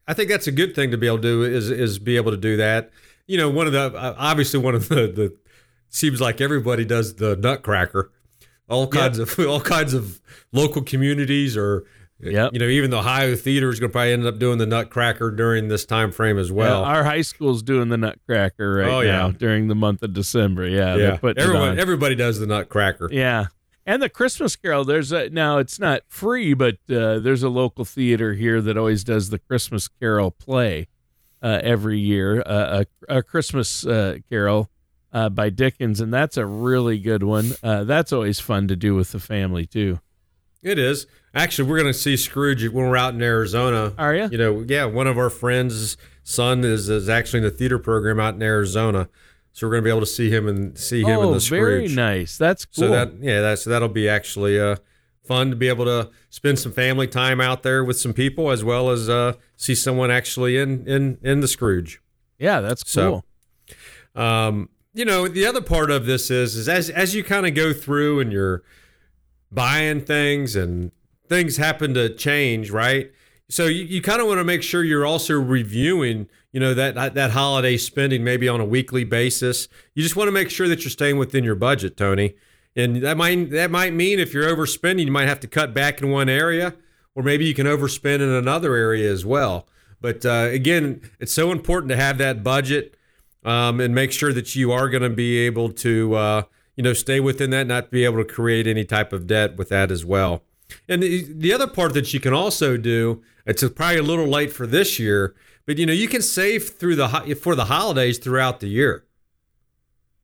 I 0.08 0.14
think 0.14 0.30
that's 0.30 0.48
a 0.48 0.52
good 0.52 0.76
thing 0.76 0.92
to 0.92 0.98
be 0.98 1.08
able 1.08 1.18
to 1.18 1.22
do 1.24 1.44
is 1.44 1.70
is 1.72 2.00
be 2.00 2.16
able 2.18 2.32
to 2.32 2.38
do 2.38 2.58
that. 2.58 2.92
You 3.28 3.38
know, 3.38 3.50
one 3.50 3.66
of 3.68 3.74
the 3.74 3.92
obviously 4.18 4.60
one 4.60 4.76
of 4.76 4.88
the 4.90 4.96
the 5.08 5.36
seems 5.90 6.22
like 6.22 6.40
everybody 6.42 6.86
does 6.86 7.16
the 7.16 7.36
Nutcracker. 7.36 8.12
All 8.70 8.88
kinds 8.88 9.20
of 9.20 9.38
all 9.48 9.62
kinds 9.62 9.94
of 9.94 10.20
local 10.52 10.82
communities 10.82 11.56
or 11.58 11.86
Yep. 12.22 12.54
you 12.54 12.60
know 12.60 12.66
even 12.68 12.92
the 12.92 13.00
Ohio 13.00 13.36
Theater 13.36 13.70
is 13.70 13.80
going 13.80 13.90
to 13.90 13.92
probably 13.92 14.14
end 14.14 14.26
up 14.26 14.40
doing 14.40 14.58
the 14.58 14.66
Nutcracker 14.66 15.32
during 15.32 15.68
this 15.68 15.86
time 15.86 16.14
frame 16.14 16.38
as 16.40 16.50
well. 16.50 16.82
Yeah, 16.82 16.88
our 16.88 17.04
high 17.04 17.22
school's 17.22 17.62
doing 17.62 17.90
the 17.90 17.98
Nutcracker 17.98 18.76
right 18.76 18.88
Oh, 18.90 19.02
yeah. 19.02 19.12
now 19.12 19.32
during 19.32 19.68
the 19.68 19.76
month 19.76 20.02
of 20.02 20.14
December. 20.14 20.66
Yeah, 20.66 20.96
yeah, 20.96 21.18
everyone 21.38 21.78
everybody 21.78 22.16
does 22.16 22.40
the 22.40 22.48
Nutcracker. 22.48 23.10
Yeah. 23.12 23.48
And 23.86 24.02
the 24.02 24.10
Christmas 24.10 24.56
Carol, 24.56 24.84
there's 24.86 25.12
a 25.12 25.30
now 25.30 25.58
it's 25.60 25.78
not 25.78 26.02
free, 26.08 26.54
but 26.56 26.76
uh, 26.90 27.20
there's 27.20 27.44
a 27.44 27.50
local 27.50 27.84
theater 27.86 28.34
here 28.34 28.62
that 28.62 28.78
always 28.78 29.04
does 29.04 29.30
the 29.30 29.38
Christmas 29.38 29.88
Carol 29.90 30.32
play 30.32 30.88
uh, 31.44 31.60
every 31.62 32.00
year, 32.00 32.42
uh, 32.46 32.86
a, 33.10 33.18
a 33.18 33.22
Christmas 33.24 33.86
uh, 33.86 34.18
Carol 34.30 34.70
uh, 35.16 35.30
by 35.30 35.50
Dickens, 35.50 36.02
and 36.02 36.14
that's 36.14 36.36
a 36.36 36.46
really 36.46 37.00
good 37.00 37.24
one. 37.24 37.54
Uh, 37.64 37.86
that's 37.86 38.12
always 38.12 38.40
fun 38.42 38.68
to 38.68 38.76
do 38.76 38.94
with 38.96 39.14
the 39.14 39.20
family 39.20 39.66
too. 39.66 40.00
It 40.62 40.78
is. 40.78 41.08
Actually, 41.34 41.70
we're 41.70 41.80
going 41.80 41.94
to 41.94 41.98
see 41.98 42.18
Scrooge 42.18 42.64
when 42.64 42.90
we're 42.90 42.98
out 42.98 43.14
in 43.14 43.22
Arizona. 43.22 43.94
Are 43.98 44.14
you? 44.14 44.28
You 44.30 44.38
know, 44.38 44.66
yeah, 44.68 44.84
one 44.84 45.08
of 45.08 45.18
our 45.18 45.30
friends' 45.30 45.96
son 46.24 46.66
is, 46.66 46.90
is 46.90 47.08
actually 47.08 47.40
in 47.40 47.44
the 47.46 47.52
theater 47.52 47.80
program 47.80 48.20
out 48.20 48.36
in 48.36 48.42
Arizona. 48.44 49.08
So 49.54 49.66
we're 49.66 49.72
going 49.72 49.84
to 49.84 49.88
be 49.88 49.90
able 49.90 50.02
to 50.02 50.06
see 50.06 50.30
him 50.30 50.50
and 50.50 50.78
see 50.78 51.02
him 51.02 51.12
in 51.20 51.26
oh, 51.28 51.34
the 51.34 51.40
very 51.50 51.88
nice. 51.88 52.38
That's 52.38 52.66
cool. 52.66 52.74
So 52.74 52.88
that 52.90 53.14
yeah, 53.22 53.40
that 53.40 53.60
so 53.60 53.70
that'll 53.70 53.88
be 53.88 54.10
actually 54.10 54.60
uh 54.60 54.76
fun 55.24 55.50
to 55.50 55.56
be 55.56 55.70
able 55.70 55.86
to 55.86 56.10
spend 56.30 56.60
some 56.60 56.74
family 56.74 57.08
time 57.08 57.40
out 57.40 57.64
there 57.64 57.84
with 57.86 57.98
some 57.98 58.12
people 58.12 58.52
as 58.52 58.66
well 58.66 58.90
as 58.90 59.08
uh 59.08 59.34
see 59.56 59.74
someone 59.74 60.12
actually 60.12 60.58
in 60.58 60.86
in 60.86 61.18
in 61.22 61.40
the 61.40 61.48
Scrooge. 61.48 62.02
yeah, 62.38 62.60
that's 62.60 62.90
So- 62.90 63.24
cool. 64.14 64.22
Um, 64.22 64.70
you 64.96 65.04
know, 65.04 65.28
the 65.28 65.46
other 65.46 65.62
part 65.62 65.92
of 65.92 66.06
this 66.06 66.32
is 66.32 66.56
is 66.56 66.70
as 66.70 66.90
as 66.90 67.14
you 67.14 67.24
kind 67.24 67.46
of 67.46 67.54
go 67.54 67.74
through 67.74 68.22
and 68.22 68.32
you're 68.32 68.64
buying 69.52 70.02
things 70.02 70.56
and 70.56 70.92
things 71.28 71.58
happen 71.58 71.94
to 71.94 72.10
change, 72.16 72.72
right? 72.72 73.12
So 73.50 73.66
you, 73.66 73.84
you 73.84 74.02
kind 74.02 74.22
of 74.22 74.28
want 74.28 74.40
to 74.40 74.44
make 74.44 74.64
sure 74.64 74.84
you're 74.84 75.06
also 75.06 75.36
reviewing, 75.36 76.30
you 76.54 76.62
know, 76.62 76.74
that 76.74 77.14
that 77.14 77.32
holiday 77.32 77.76
spending 77.76 78.24
maybe 78.24 78.48
on 78.48 78.62
a 78.62 78.66
weekly 78.66 79.04
basis. 79.04 79.68
You 79.94 80.02
just 80.02 80.16
want 80.16 80.30
to 80.30 80.32
make 80.32 80.50
sure 80.50 80.68
that 80.70 80.84
you're 80.84 80.90
staying 80.90 81.18
within 81.18 81.44
your 81.44 81.56
budget, 81.56 81.98
Tony. 81.98 82.36
And 82.74 82.98
that 83.04 83.18
might 83.18 83.52
that 83.52 83.72
might 83.72 83.94
mean 83.94 84.18
if 84.18 84.34
you're 84.34 84.48
overspending, 84.48 85.06
you 85.06 85.12
might 85.12 85.28
have 85.28 85.42
to 85.42 85.48
cut 85.48 85.74
back 85.74 86.02
in 86.02 86.10
one 86.10 86.30
area, 86.30 86.74
or 87.14 87.22
maybe 87.22 87.46
you 87.46 87.54
can 87.54 87.68
overspend 87.68 88.16
in 88.16 88.30
another 88.30 88.76
area 88.76 89.12
as 89.12 89.26
well. 89.26 89.68
But 90.00 90.26
uh, 90.26 90.48
again, 90.52 91.02
it's 91.20 91.34
so 91.34 91.52
important 91.52 91.90
to 91.90 91.98
have 91.98 92.18
that 92.20 92.44
budget 92.44 92.96
um, 93.46 93.80
and 93.80 93.96
make 93.96 94.12
sure 94.12 94.34
that 94.34 94.56
you 94.56 94.72
are 94.72 94.90
going 94.90 95.04
to 95.04 95.10
be 95.10 95.38
able 95.38 95.72
to, 95.72 96.16
uh, 96.16 96.44
you 96.76 96.84
know, 96.84 96.94
stay 96.94 97.20
within 97.22 97.52
that, 97.52 97.68
not 97.68 97.92
be 97.92 98.04
able 98.04 98.18
to 98.18 98.26
create 98.26 98.68
any 98.68 98.84
type 98.84 99.14
of 99.14 99.28
debt 99.28 99.56
with 99.56 99.70
that 99.70 99.92
as 99.92 100.04
well. 100.04 100.44
And 100.90 101.02
the, 101.02 101.32
the 101.32 101.54
other 101.54 101.68
part 101.68 101.94
that 101.94 102.14
you 102.14 102.20
can 102.20 102.34
also 102.34 102.76
do, 102.76 103.24
it's 103.46 103.64
probably 103.70 104.00
a 104.00 104.04
little 104.04 104.28
late 104.28 104.52
for 104.52 104.66
this 104.66 104.98
year, 105.00 105.36
but 105.68 105.78
you 105.78 105.86
know, 105.86 105.94
you 105.94 106.08
can 106.08 106.24
save 106.24 106.70
through 106.70 106.96
the 106.96 107.38
for 107.40 107.56
the 107.56 107.66
holidays 107.66 108.18
throughout 108.18 108.60
the 108.60 108.68
year, 108.68 109.06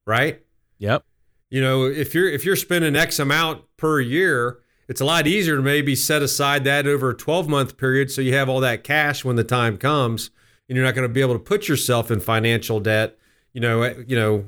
right? 0.05 0.41
Yep. 0.79 1.05
You 1.51 1.61
know, 1.61 1.85
if 1.85 2.15
you're 2.15 2.27
if 2.27 2.43
you're 2.43 2.55
spending 2.55 2.95
X 2.95 3.19
amount 3.19 3.63
per 3.77 3.99
year, 3.99 4.59
it's 4.87 5.01
a 5.01 5.05
lot 5.05 5.27
easier 5.27 5.57
to 5.57 5.61
maybe 5.61 5.95
set 5.95 6.23
aside 6.23 6.63
that 6.63 6.87
over 6.87 7.11
a 7.11 7.15
12 7.15 7.47
month 7.47 7.77
period, 7.77 8.09
so 8.09 8.21
you 8.21 8.33
have 8.33 8.49
all 8.49 8.59
that 8.61 8.83
cash 8.83 9.23
when 9.23 9.35
the 9.35 9.43
time 9.43 9.77
comes, 9.77 10.31
and 10.71 10.77
you're 10.77 10.85
not 10.85 10.95
going 10.95 11.05
to 11.05 11.13
be 11.13 11.19
able 11.19 11.33
to 11.33 11.39
put 11.39 11.67
yourself 11.67 12.09
in 12.09 12.21
financial 12.21 12.79
debt. 12.79 13.17
You 13.51 13.59
know, 13.59 13.81
eh, 13.81 13.93
you 14.07 14.15
know, 14.15 14.45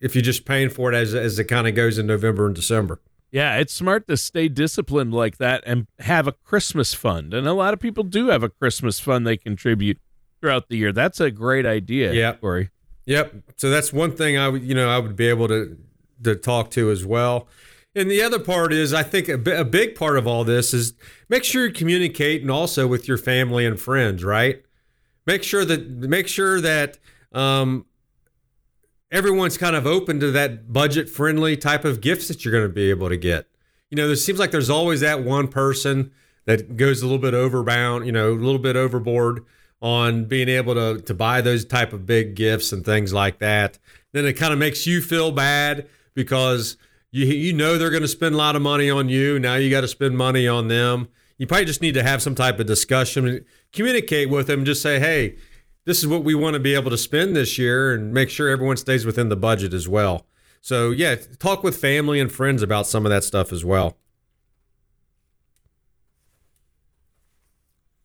if 0.00 0.14
you're 0.14 0.22
just 0.22 0.46
paying 0.46 0.70
for 0.70 0.90
it 0.90 0.96
as 0.96 1.14
as 1.14 1.38
it 1.38 1.44
kind 1.44 1.68
of 1.68 1.74
goes 1.74 1.98
in 1.98 2.06
November 2.06 2.46
and 2.46 2.54
December. 2.54 3.02
Yeah, 3.30 3.58
it's 3.58 3.74
smart 3.74 4.08
to 4.08 4.16
stay 4.16 4.48
disciplined 4.48 5.12
like 5.12 5.36
that 5.36 5.62
and 5.66 5.86
have 5.98 6.26
a 6.26 6.32
Christmas 6.32 6.94
fund. 6.94 7.34
And 7.34 7.46
a 7.46 7.52
lot 7.52 7.74
of 7.74 7.80
people 7.80 8.02
do 8.02 8.28
have 8.28 8.42
a 8.42 8.48
Christmas 8.48 8.98
fund 8.98 9.26
they 9.26 9.36
contribute 9.36 9.98
throughout 10.40 10.70
the 10.70 10.78
year. 10.78 10.90
That's 10.90 11.20
a 11.20 11.30
great 11.30 11.66
idea, 11.66 12.14
Yeah. 12.14 12.32
Corey. 12.32 12.70
Yep. 13.04 13.34
So 13.56 13.68
that's 13.68 13.92
one 13.92 14.16
thing 14.16 14.38
I 14.38 14.48
would, 14.48 14.62
you 14.62 14.74
know, 14.74 14.88
I 14.88 14.98
would 15.00 15.16
be 15.16 15.28
able 15.28 15.48
to 15.48 15.76
to 16.24 16.34
talk 16.34 16.70
to 16.70 16.90
as 16.90 17.04
well. 17.04 17.46
And 17.94 18.10
the 18.10 18.22
other 18.22 18.38
part 18.38 18.72
is, 18.72 18.94
I 18.94 19.02
think 19.02 19.28
a, 19.28 19.34
a 19.60 19.64
big 19.66 19.96
part 19.96 20.16
of 20.16 20.26
all 20.26 20.44
this 20.44 20.72
is 20.72 20.94
make 21.28 21.44
sure 21.44 21.66
you 21.66 21.72
communicate 21.74 22.40
and 22.40 22.50
also 22.50 22.86
with 22.86 23.06
your 23.06 23.18
family 23.18 23.66
and 23.66 23.78
friends, 23.78 24.24
right? 24.24 24.64
Make 25.26 25.42
sure 25.42 25.64
that 25.64 25.88
make 25.88 26.28
sure 26.28 26.60
that 26.60 26.98
um, 27.32 27.86
everyone's 29.10 29.58
kind 29.58 29.76
of 29.76 29.86
open 29.86 30.20
to 30.20 30.30
that 30.32 30.72
budget 30.72 31.08
friendly 31.08 31.56
type 31.56 31.84
of 31.84 32.00
gifts 32.00 32.28
that 32.28 32.44
you're 32.44 32.52
going 32.52 32.64
to 32.64 32.72
be 32.72 32.90
able 32.90 33.08
to 33.08 33.16
get. 33.16 33.46
You 33.90 33.96
know, 33.96 34.06
there 34.06 34.16
seems 34.16 34.38
like 34.38 34.50
there's 34.50 34.70
always 34.70 35.00
that 35.00 35.22
one 35.22 35.48
person 35.48 36.12
that 36.46 36.76
goes 36.76 37.02
a 37.02 37.06
little 37.06 37.18
bit 37.18 37.34
overbound, 37.34 38.06
you 38.06 38.12
know, 38.12 38.32
a 38.32 38.34
little 38.34 38.58
bit 38.58 38.76
overboard 38.76 39.44
on 39.82 40.26
being 40.26 40.48
able 40.48 40.74
to 40.74 41.00
to 41.02 41.14
buy 41.14 41.40
those 41.40 41.64
type 41.64 41.92
of 41.92 42.06
big 42.06 42.34
gifts 42.34 42.72
and 42.72 42.84
things 42.84 43.12
like 43.12 43.38
that. 43.38 43.78
Then 44.12 44.26
it 44.26 44.34
kind 44.34 44.52
of 44.52 44.58
makes 44.58 44.86
you 44.86 45.00
feel 45.00 45.32
bad 45.32 45.88
because 46.14 46.76
you 47.10 47.26
you 47.26 47.52
know 47.52 47.78
they're 47.78 47.90
going 47.90 48.02
to 48.02 48.08
spend 48.08 48.34
a 48.34 48.38
lot 48.38 48.56
of 48.56 48.62
money 48.62 48.90
on 48.90 49.08
you. 49.08 49.38
Now 49.38 49.56
you 49.56 49.70
got 49.70 49.82
to 49.82 49.88
spend 49.88 50.16
money 50.16 50.46
on 50.46 50.68
them 50.68 51.08
you 51.40 51.46
probably 51.46 51.64
just 51.64 51.80
need 51.80 51.94
to 51.94 52.02
have 52.02 52.20
some 52.20 52.34
type 52.34 52.60
of 52.60 52.66
discussion, 52.66 53.46
communicate 53.72 54.28
with 54.28 54.46
them, 54.46 54.62
just 54.62 54.82
say, 54.82 55.00
hey, 55.00 55.36
this 55.86 55.98
is 56.00 56.06
what 56.06 56.22
we 56.22 56.34
want 56.34 56.52
to 56.52 56.60
be 56.60 56.74
able 56.74 56.90
to 56.90 56.98
spend 56.98 57.34
this 57.34 57.56
year 57.56 57.94
and 57.94 58.12
make 58.12 58.28
sure 58.28 58.50
everyone 58.50 58.76
stays 58.76 59.06
within 59.06 59.30
the 59.30 59.36
budget 59.36 59.72
as 59.72 59.88
well. 59.88 60.26
So, 60.60 60.90
yeah, 60.90 61.14
talk 61.38 61.62
with 61.62 61.78
family 61.78 62.20
and 62.20 62.30
friends 62.30 62.62
about 62.62 62.86
some 62.86 63.06
of 63.06 63.10
that 63.10 63.24
stuff 63.24 63.54
as 63.54 63.64
well. 63.64 63.96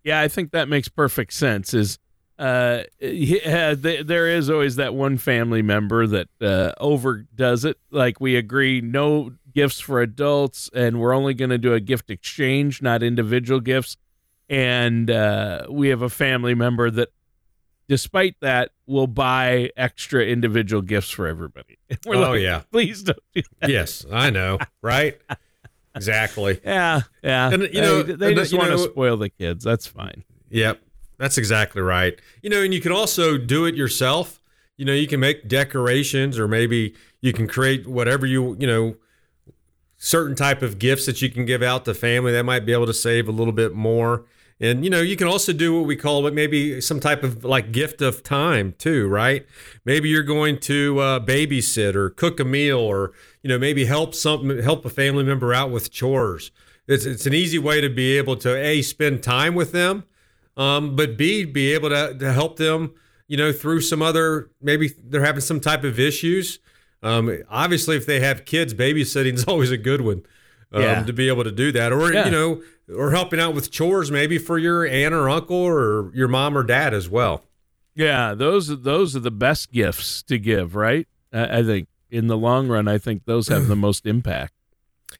Yeah, 0.05 0.21
I 0.21 0.29
think 0.29 0.51
that 0.51 0.69
makes 0.69 0.87
perfect 0.87 1.33
sense. 1.33 1.73
Is 1.73 1.99
uh, 2.39 2.83
yeah, 3.01 3.71
uh, 3.71 3.75
there 4.05 4.29
is 4.29 4.49
always 4.49 4.77
that 4.77 4.93
one 4.93 5.17
family 5.17 5.61
member 5.61 6.07
that 6.07 6.29
uh, 6.39 6.71
overdoes 6.79 7.65
it. 7.65 7.77
Like 7.91 8.21
we 8.21 8.37
agree, 8.37 8.79
no 8.79 9.33
gifts 9.55 9.79
for 9.79 10.01
adults, 10.01 10.69
and 10.73 10.99
we're 10.99 11.15
only 11.15 11.33
going 11.33 11.49
to 11.49 11.57
do 11.57 11.73
a 11.73 11.79
gift 11.79 12.11
exchange, 12.11 12.81
not 12.81 13.01
individual 13.01 13.59
gifts. 13.59 13.97
And 14.49 15.09
uh, 15.09 15.65
we 15.69 15.87
have 15.87 16.03
a 16.03 16.09
family 16.09 16.53
member 16.53 16.91
that, 16.91 17.09
despite 17.87 18.35
that, 18.41 18.71
will 18.85 19.07
buy 19.07 19.71
extra 19.75 20.23
individual 20.23 20.83
gifts 20.83 21.09
for 21.09 21.25
everybody. 21.25 21.79
We're 22.05 22.17
oh 22.17 22.31
like, 22.31 22.41
yeah, 22.41 22.61
please 22.71 23.01
don't 23.01 23.17
do 23.33 23.41
that. 23.61 23.69
Yes, 23.71 24.05
I 24.11 24.29
know, 24.29 24.59
right? 24.83 25.19
exactly. 25.95 26.59
Yeah, 26.65 27.01
yeah. 27.23 27.51
And 27.51 27.63
you 27.73 27.81
know, 27.81 28.03
they, 28.03 28.15
they 28.15 28.33
just 28.35 28.55
want 28.55 28.71
to 28.71 28.77
spoil 28.77 29.17
the 29.17 29.29
kids. 29.29 29.63
That's 29.63 29.87
fine. 29.87 30.23
Yep, 30.49 30.79
that's 31.17 31.39
exactly 31.39 31.81
right. 31.81 32.19
You 32.43 32.51
know, 32.51 32.61
and 32.61 32.73
you 32.73 32.81
can 32.81 32.91
also 32.91 33.37
do 33.37 33.65
it 33.65 33.73
yourself. 33.73 34.43
You 34.77 34.85
know, 34.85 34.93
you 34.93 35.07
can 35.07 35.21
make 35.21 35.47
decorations 35.47 36.37
or 36.37 36.47
maybe 36.47 36.93
you 37.21 37.31
can 37.31 37.47
create 37.47 37.87
whatever 37.87 38.25
you, 38.25 38.57
you 38.59 38.67
know, 38.67 38.97
certain 40.05 40.35
type 40.35 40.61
of 40.61 40.77
gifts 40.77 41.07
that 41.07 41.19
you 41.19 41.31
can 41.31 41.45
give 41.45 41.63
out 41.63 41.83
to 41.83 41.93
family 41.93 42.31
that 42.31 42.43
might 42.43 42.63
be 42.63 42.71
able 42.71 42.85
to 42.85 42.93
save 42.93 43.27
a 43.27 43.31
little 43.31 43.51
bit 43.51 43.73
more. 43.73 44.23
And 44.59 44.83
you 44.83 44.89
know, 44.89 45.01
you 45.01 45.17
can 45.17 45.27
also 45.27 45.51
do 45.51 45.75
what 45.75 45.87
we 45.87 45.95
call 45.95 46.27
it 46.27 46.33
maybe 46.33 46.79
some 46.79 46.99
type 46.99 47.23
of 47.23 47.43
like 47.43 47.71
gift 47.71 48.03
of 48.03 48.21
time 48.21 48.75
too, 48.77 49.07
right? 49.07 49.47
Maybe 49.83 50.07
you're 50.09 50.21
going 50.23 50.59
to 50.59 50.99
uh, 50.99 51.19
babysit 51.19 51.95
or 51.95 52.11
cook 52.11 52.39
a 52.39 52.45
meal, 52.45 52.77
or 52.77 53.13
you 53.41 53.49
know, 53.49 53.57
maybe 53.57 53.85
help 53.85 54.13
something 54.13 54.61
help 54.61 54.85
a 54.85 54.89
family 54.89 55.23
member 55.23 55.53
out 55.55 55.71
with 55.71 55.91
chores. 55.91 56.51
It's 56.87 57.05
it's 57.05 57.25
an 57.25 57.33
easy 57.33 57.57
way 57.57 57.81
to 57.81 57.89
be 57.89 58.15
able 58.15 58.37
to 58.37 58.55
a 58.55 58.83
spend 58.83 59.23
time 59.23 59.55
with 59.55 59.71
them, 59.71 60.03
um, 60.55 60.95
but 60.95 61.17
b 61.17 61.45
be 61.45 61.73
able 61.73 61.89
to 61.89 62.15
to 62.17 62.31
help 62.31 62.57
them, 62.57 62.93
you 63.27 63.37
know, 63.37 63.51
through 63.51 63.81
some 63.81 64.03
other 64.03 64.51
maybe 64.61 64.93
they're 65.03 65.25
having 65.25 65.41
some 65.41 65.59
type 65.59 65.83
of 65.83 65.99
issues. 65.99 66.59
Um, 67.05 67.43
obviously, 67.49 67.95
if 67.95 68.07
they 68.07 68.19
have 68.19 68.45
kids, 68.45 68.73
babysitting 68.73 69.33
is 69.33 69.43
always 69.47 69.69
a 69.69 69.77
good 69.77 70.01
one 70.01 70.23
um, 70.73 70.81
yeah. 70.81 71.03
to 71.03 71.13
be 71.13 71.27
able 71.27 71.43
to 71.43 71.51
do 71.51 71.71
that, 71.71 71.93
or 71.93 72.11
yeah. 72.11 72.25
you 72.25 72.31
know, 72.31 72.63
or 72.93 73.11
helping 73.11 73.39
out 73.39 73.53
with 73.53 73.71
chores 73.71 74.11
maybe 74.11 74.39
for 74.39 74.57
your 74.57 74.85
aunt 74.87 75.13
or 75.13 75.29
uncle 75.29 75.55
or 75.55 76.11
your 76.15 76.27
mom 76.27 76.57
or 76.57 76.63
dad 76.63 76.93
as 76.93 77.07
well. 77.07 77.43
Yeah, 77.93 78.33
those 78.33 78.81
those 78.81 79.15
are 79.15 79.19
the 79.19 79.31
best 79.31 79.71
gifts 79.71 80.23
to 80.23 80.39
give, 80.39 80.75
right? 80.75 81.07
I, 81.31 81.59
I 81.59 81.63
think 81.63 81.87
in 82.09 82.25
the 82.25 82.37
long 82.37 82.67
run, 82.67 82.87
I 82.87 82.97
think 82.97 83.25
those 83.25 83.49
have 83.49 83.67
the 83.67 83.75
most 83.87 84.07
impact. 84.07 84.53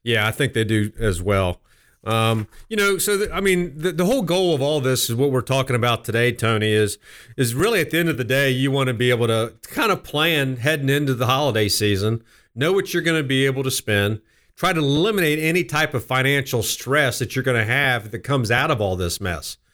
Yeah, 0.03 0.27
I 0.27 0.31
think 0.31 0.53
they 0.53 0.63
do 0.63 0.91
as 0.99 1.21
well. 1.21 1.61
Um, 2.05 2.47
you 2.69 2.77
know, 2.77 2.97
so 2.97 3.17
the, 3.17 3.33
I 3.33 3.41
mean, 3.41 3.77
the, 3.77 3.91
the 3.91 4.05
whole 4.05 4.21
goal 4.21 4.53
of 4.53 4.61
all 4.61 4.79
this 4.79 5.09
is 5.09 5.15
what 5.15 5.31
we're 5.31 5.41
talking 5.41 5.75
about 5.75 6.05
today, 6.05 6.31
Tony. 6.31 6.71
Is 6.71 6.97
is 7.35 7.55
really 7.55 7.81
at 7.81 7.89
the 7.89 7.97
end 7.97 8.09
of 8.09 8.17
the 8.17 8.23
day, 8.23 8.51
you 8.51 8.71
want 8.71 8.87
to 8.87 8.93
be 8.93 9.09
able 9.09 9.27
to 9.27 9.53
kind 9.63 9.91
of 9.91 10.03
plan 10.03 10.57
heading 10.57 10.89
into 10.89 11.15
the 11.15 11.25
holiday 11.25 11.67
season, 11.67 12.23
know 12.53 12.71
what 12.73 12.93
you're 12.93 13.03
going 13.03 13.21
to 13.21 13.27
be 13.27 13.45
able 13.45 13.63
to 13.63 13.71
spend, 13.71 14.21
try 14.55 14.71
to 14.71 14.79
eliminate 14.79 15.39
any 15.39 15.63
type 15.63 15.93
of 15.93 16.05
financial 16.05 16.61
stress 16.61 17.19
that 17.19 17.35
you're 17.35 17.43
going 17.43 17.57
to 17.57 17.65
have 17.65 18.11
that 18.11 18.19
comes 18.19 18.51
out 18.51 18.71
of 18.71 18.79
all 18.81 18.95
this 18.95 19.19
mess. 19.19 19.57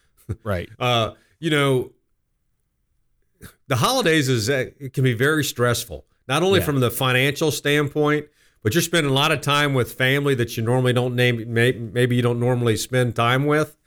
Right. 0.45 0.69
uh, 0.79 1.11
you 1.39 1.49
know, 1.49 1.91
the 3.67 3.75
holidays 3.75 4.29
is 4.29 4.47
it 4.47 4.93
can 4.93 5.03
be 5.03 5.13
very 5.13 5.43
stressful, 5.43 6.05
not 6.27 6.41
only 6.41 6.59
yeah. 6.59 6.65
from 6.65 6.79
the 6.79 6.89
financial 6.89 7.51
standpoint, 7.51 8.27
but 8.63 8.73
you're 8.73 8.81
spending 8.81 9.11
a 9.11 9.15
lot 9.15 9.31
of 9.31 9.41
time 9.41 9.73
with 9.73 9.93
family 9.93 10.35
that 10.35 10.55
you 10.55 10.63
normally 10.63 10.93
don't 10.93 11.15
name 11.15 11.53
maybe 11.53 12.15
you 12.15 12.21
don't 12.21 12.39
normally 12.39 12.77
spend 12.77 13.15
time 13.15 13.45
with. 13.45 13.77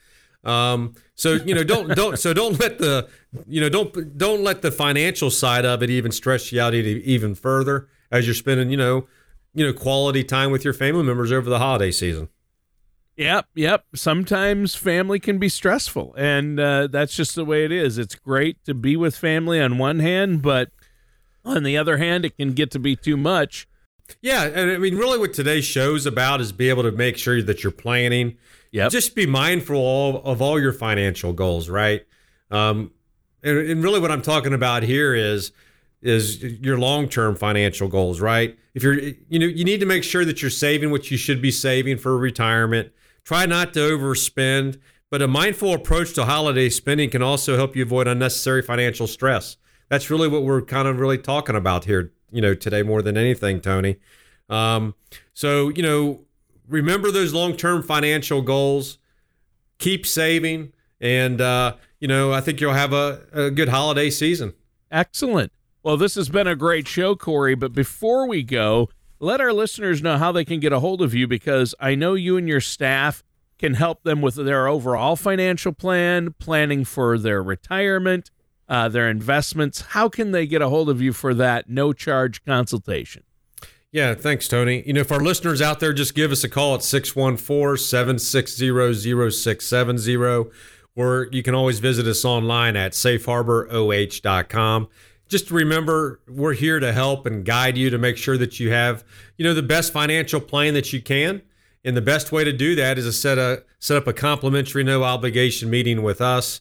Um, 0.45 0.95
so 1.15 1.35
you 1.35 1.55
know, 1.55 1.65
don't 1.65 1.89
don't 1.97 2.19
so 2.19 2.33
don't 2.33 2.59
let 2.61 2.79
the 2.79 3.09
you 3.47 3.61
know 3.61 3.69
don't 3.69 4.17
don't 4.19 4.43
let 4.43 4.63
the 4.63 4.71
financial 4.71 5.31
side 5.31 5.65
of 5.65 5.83
it 5.83 5.91
even 5.91 6.13
stress 6.13 6.53
you 6.53 6.61
out 6.61 6.75
even 6.75 7.35
further 7.35 7.89
as 8.11 8.27
you're 8.27 8.35
spending 8.35 8.71
you 8.71 8.77
know 8.77 9.07
you 9.55 9.67
know 9.67 9.73
quality 9.73 10.23
time 10.23 10.51
with 10.51 10.65
your 10.65 10.75
family 10.75 11.03
members 11.03 11.33
over 11.33 11.49
the 11.49 11.59
holiday 11.59 11.91
season. 11.91 12.29
Yep, 13.17 13.47
yep. 13.55 13.85
Sometimes 13.95 14.75
family 14.75 15.21
can 15.21 15.39
be 15.39 15.49
stressful, 15.49 16.15
and 16.19 16.59
uh, 16.59 16.89
that's 16.89 17.15
just 17.15 17.37
the 17.37 17.45
way 17.45 17.65
it 17.65 17.71
is. 17.71 17.97
It's 17.97 18.17
great 18.17 18.65
to 18.65 18.75
be 18.75 18.97
with 18.97 19.17
family 19.17 19.61
on 19.61 19.79
one 19.79 20.01
hand, 20.01 20.43
but 20.43 20.71
on 21.45 21.63
the 21.63 21.77
other 21.77 21.99
hand, 21.99 22.25
it 22.25 22.37
can 22.37 22.55
get 22.55 22.73
to 22.73 22.81
be 22.81 22.97
too 22.97 23.17
much. 23.17 23.69
Yeah, 24.21 24.45
and 24.45 24.71
I 24.71 24.79
mean, 24.79 24.97
really, 24.97 25.19
what 25.19 25.33
today's 25.33 25.65
show's 25.65 26.07
about 26.07 26.41
is 26.41 26.53
be 26.53 26.69
able 26.69 26.83
to 26.83 26.93
make 26.93 27.17
sure 27.17 27.43
that 27.43 27.63
you're 27.63 27.73
planning. 27.73 28.37
Yeah. 28.71 28.89
Just 28.89 29.15
be 29.15 29.27
mindful 29.27 30.23
of 30.25 30.43
all 30.43 30.61
your 30.61 30.73
financial 30.73 31.33
goals, 31.33 31.69
right? 31.69 32.05
Um, 32.51 32.93
and, 33.43 33.59
and 33.59 33.83
really, 33.83 34.01
what 34.01 34.11
I'm 34.11 34.23
talking 34.23 34.53
about 34.53 34.83
here 34.83 35.15
is 35.15 35.53
is 36.03 36.43
your 36.43 36.79
long-term 36.79 37.35
financial 37.35 37.89
goals, 37.89 38.21
right? 38.21 38.59
If 38.75 38.83
you're 38.83 38.99
you 38.99 39.39
know, 39.39 39.47
you 39.47 39.65
need 39.65 39.81
to 39.81 39.87
make 39.87 40.05
sure 40.05 40.25
that 40.25 40.43
you're 40.43 40.51
saving 40.51 40.91
what 40.91 41.11
you 41.11 41.17
should 41.17 41.41
be 41.41 41.51
saving 41.51 41.97
for 41.97 42.19
retirement. 42.19 42.93
Try 43.25 43.47
not 43.47 43.73
to 43.73 43.81
overspend, 43.81 44.79
but 45.11 45.23
a 45.23 45.29
mindful 45.29 45.73
approach 45.73 46.13
to 46.15 46.27
holiday 46.27 46.69
spending 46.69 47.09
can 47.09 47.23
also 47.23 47.57
help 47.57 47.75
you 47.75 47.83
avoid 47.83 48.07
unnecessary 48.07 48.61
financial 48.61 49.07
stress. 49.07 49.57
That's 49.89 50.11
really 50.11 50.29
what 50.29 50.43
we're 50.43 50.63
kind 50.63 50.89
of 50.89 50.99
really 50.99 51.19
talking 51.19 51.57
about 51.57 51.85
here, 51.85 52.13
you 52.35 52.43
know, 52.43 52.55
today 52.55 52.83
more 52.83 53.01
than 53.01 53.17
anything, 53.17 53.61
Tony. 53.61 53.97
Um, 54.49 54.95
so, 55.33 55.69
you 55.71 55.83
know, 55.83 56.21
remember 56.69 57.11
those 57.11 57.33
long-term 57.33 57.83
financial 57.83 58.43
goals. 58.43 58.99
Keep 59.79 60.07
saving, 60.07 60.73
and 61.01 61.41
uh, 61.41 61.75
you 61.99 62.07
know, 62.07 62.33
I 62.33 62.41
think 62.41 62.61
you'll 62.61 62.75
have 62.75 62.93
a, 62.93 63.23
a 63.33 63.51
good 63.51 63.69
holiday 63.69 64.09
season. 64.09 64.55
Excellent. 64.91 65.53
Well, 65.83 65.97
this 65.97 66.15
has 66.15 66.29
been 66.29 66.47
a 66.47 66.55
great 66.55 66.87
show, 66.87 67.17
Corey. 67.17 67.55
But 67.55 67.73
before 67.73 68.29
we 68.29 68.43
go, 68.43 68.89
let 69.19 69.41
our 69.41 69.53
listeners 69.53 70.01
know 70.01 70.17
how 70.17 70.33
they 70.33 70.45
can 70.45 70.61
get 70.61 70.73
a 70.73 70.81
hold 70.81 71.03
of 71.03 71.13
you 71.13 71.27
because 71.27 71.75
I 71.81 71.95
know 71.95 72.15
you 72.15 72.37
and 72.37 72.49
your 72.49 72.61
staff 72.61 73.25
can 73.59 73.75
help 73.75 74.03
them 74.03 74.21
with 74.21 74.37
their 74.37 74.69
overall 74.69 75.17
financial 75.17 75.73
plan, 75.73 76.35
planning 76.39 76.85
for 76.85 77.19
their 77.19 77.43
retirement, 77.43 78.31
uh, 78.69 78.89
their 78.89 79.09
investments. 79.09 79.81
How 79.81 80.09
can 80.09 80.33
they 80.33 80.47
get 80.47 80.63
a 80.63 80.69
hold 80.69 80.89
of 80.89 81.01
you 81.01 81.13
for 81.13 81.35
that 81.35 81.69
no 81.69 81.93
charge 81.93 82.45
consultation? 82.45 83.25
Yeah, 83.93 84.15
thanks, 84.15 84.49
Tony. 84.49 84.83
You 84.87 84.95
know, 84.95 85.03
if 85.03 85.13
our 85.13 85.21
listeners 85.21 85.63
out 85.63 85.79
there, 85.79 85.93
just 85.93 86.15
give 86.15 86.33
us 86.33 86.43
a 86.43 86.49
call 86.49 86.75
at 86.75 86.83
614 86.83 87.77
760 87.77 89.31
0670, 89.31 90.17
or 90.97 91.29
you 91.31 91.43
can 91.43 91.55
always 91.55 91.79
visit 91.79 92.07
us 92.07 92.25
online 92.25 92.77
at 92.77 92.93
safeharboroh.com 92.93 94.89
just 95.29 95.51
remember 95.51 96.21
we're 96.29 96.55
here 96.55 96.79
to 96.79 96.93
help 96.93 97.27
and 97.27 97.45
guide 97.45 97.77
you 97.79 97.91
to 97.91 97.99
make 97.99 98.17
sure 98.17 98.37
that 98.37 98.61
you 98.61 98.71
have 98.71 99.05
you 99.37 99.45
know 99.45 99.55
the 99.55 99.63
best 99.63 99.93
financial 99.93 100.41
plan 100.41 100.75
that 100.75 100.93
you 100.93 101.01
can 101.01 101.43
and 101.85 101.97
the 101.97 102.03
best 102.03 102.33
way 102.33 102.45
to 102.45 102.53
do 102.53 102.75
that 102.75 102.99
is 102.99 103.05
to 103.05 103.13
set 103.13 103.39
a 103.39 103.65
set 103.79 103.97
up 103.97 104.07
a 104.07 104.13
complimentary 104.13 104.85
no 104.85 105.03
obligation 105.03 105.71
meeting 105.71 106.03
with 106.03 106.21
us 106.21 106.61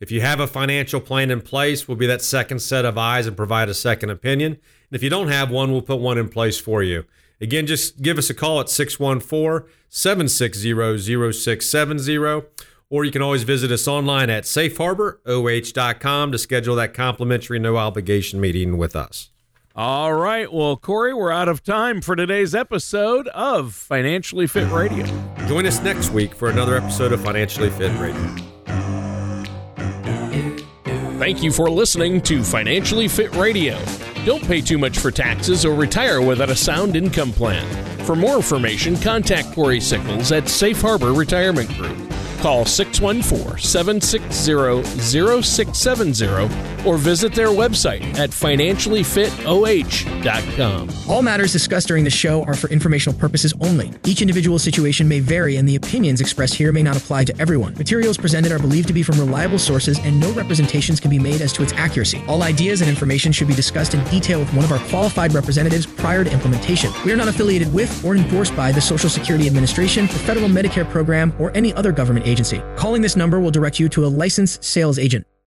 if 0.00 0.10
you 0.10 0.20
have 0.20 0.40
a 0.40 0.46
financial 0.46 1.00
plan 1.00 1.30
in 1.30 1.40
place 1.40 1.86
we'll 1.86 1.96
be 1.96 2.06
that 2.06 2.22
second 2.22 2.60
set 2.60 2.84
of 2.84 2.98
eyes 2.98 3.26
and 3.26 3.36
provide 3.36 3.68
a 3.68 3.74
second 3.74 4.10
opinion 4.10 4.52
and 4.52 4.92
if 4.92 5.02
you 5.02 5.10
don't 5.10 5.28
have 5.28 5.50
one 5.50 5.72
we'll 5.72 5.82
put 5.82 6.00
one 6.00 6.18
in 6.18 6.28
place 6.28 6.58
for 6.58 6.82
you 6.82 7.04
again 7.40 7.66
just 7.66 8.02
give 8.02 8.18
us 8.18 8.30
a 8.30 8.34
call 8.34 8.60
at 8.60 8.68
614 8.68 9.68
760 9.88 10.72
0670 11.32 12.42
or 12.90 13.04
you 13.04 13.10
can 13.10 13.22
always 13.22 13.42
visit 13.42 13.72
us 13.72 13.88
online 13.88 14.30
at 14.30 14.44
safeharboroh.com 14.44 16.32
to 16.32 16.38
schedule 16.38 16.76
that 16.76 16.94
complimentary 16.94 17.58
no 17.58 17.76
obligation 17.76 18.40
meeting 18.40 18.76
with 18.76 18.94
us. 18.94 19.30
All 19.76 20.14
right. 20.14 20.52
Well, 20.52 20.76
Corey, 20.76 21.12
we're 21.12 21.32
out 21.32 21.48
of 21.48 21.64
time 21.64 22.00
for 22.00 22.14
today's 22.14 22.54
episode 22.54 23.26
of 23.28 23.74
Financially 23.74 24.46
Fit 24.46 24.70
Radio. 24.70 25.04
Join 25.48 25.66
us 25.66 25.82
next 25.82 26.10
week 26.10 26.34
for 26.34 26.48
another 26.48 26.76
episode 26.76 27.12
of 27.12 27.20
Financially 27.22 27.70
Fit 27.70 27.92
Radio. 27.98 28.53
Thank 31.18 31.42
you 31.42 31.52
for 31.52 31.70
listening 31.70 32.20
to 32.22 32.42
Financially 32.42 33.08
Fit 33.08 33.34
Radio. 33.34 33.78
Don't 34.24 34.42
pay 34.42 34.60
too 34.60 34.78
much 34.78 34.98
for 34.98 35.10
taxes 35.10 35.64
or 35.64 35.74
retire 35.74 36.20
without 36.20 36.50
a 36.50 36.56
sound 36.56 36.96
income 36.96 37.32
plan. 37.32 37.64
For 38.04 38.14
more 38.14 38.36
information, 38.36 38.96
contact 38.96 39.52
Corey 39.52 39.80
Sickles 39.80 40.32
at 40.32 40.48
Safe 40.48 40.80
Harbor 40.80 41.12
Retirement 41.12 41.70
Group. 41.76 42.13
Call 42.44 42.66
614 42.66 43.58
760 43.58 45.42
0670 45.42 46.86
or 46.86 46.98
visit 46.98 47.32
their 47.32 47.48
website 47.48 48.02
at 48.18 48.28
financiallyfitoh.com. 48.28 50.90
All 51.08 51.22
matters 51.22 51.52
discussed 51.52 51.88
during 51.88 52.04
the 52.04 52.10
show 52.10 52.44
are 52.44 52.52
for 52.52 52.68
informational 52.68 53.18
purposes 53.18 53.54
only. 53.62 53.90
Each 54.04 54.20
individual 54.20 54.58
situation 54.58 55.08
may 55.08 55.20
vary, 55.20 55.56
and 55.56 55.66
the 55.66 55.76
opinions 55.76 56.20
expressed 56.20 56.54
here 56.54 56.70
may 56.70 56.82
not 56.82 56.98
apply 56.98 57.24
to 57.24 57.34
everyone. 57.40 57.72
Materials 57.78 58.18
presented 58.18 58.52
are 58.52 58.58
believed 58.58 58.88
to 58.88 58.92
be 58.92 59.02
from 59.02 59.18
reliable 59.18 59.58
sources, 59.58 59.98
and 60.00 60.20
no 60.20 60.30
representations 60.32 61.00
can 61.00 61.10
be 61.10 61.18
made 61.18 61.40
as 61.40 61.50
to 61.54 61.62
its 61.62 61.72
accuracy. 61.72 62.22
All 62.28 62.42
ideas 62.42 62.82
and 62.82 62.90
information 62.90 63.32
should 63.32 63.48
be 63.48 63.54
discussed 63.54 63.94
in 63.94 64.04
detail 64.10 64.40
with 64.40 64.52
one 64.52 64.66
of 64.66 64.72
our 64.72 64.80
qualified 64.90 65.32
representatives 65.32 65.86
prior 65.86 66.24
to 66.24 66.30
implementation. 66.30 66.92
We 67.06 67.12
are 67.12 67.16
not 67.16 67.28
affiliated 67.28 67.72
with 67.72 68.04
or 68.04 68.14
endorsed 68.14 68.54
by 68.54 68.70
the 68.70 68.82
Social 68.82 69.08
Security 69.08 69.46
Administration, 69.46 70.08
the 70.08 70.18
Federal 70.18 70.50
Medicare 70.50 70.84
Program, 70.90 71.32
or 71.38 71.50
any 71.56 71.72
other 71.72 71.90
government 71.90 72.26
agency 72.26 72.33
agency. 72.34 72.60
Calling 72.76 73.02
this 73.02 73.16
number 73.16 73.38
will 73.38 73.54
direct 73.58 73.78
you 73.78 73.88
to 73.90 74.04
a 74.04 74.12
licensed 74.24 74.64
sales 74.64 74.98
agent. 74.98 75.24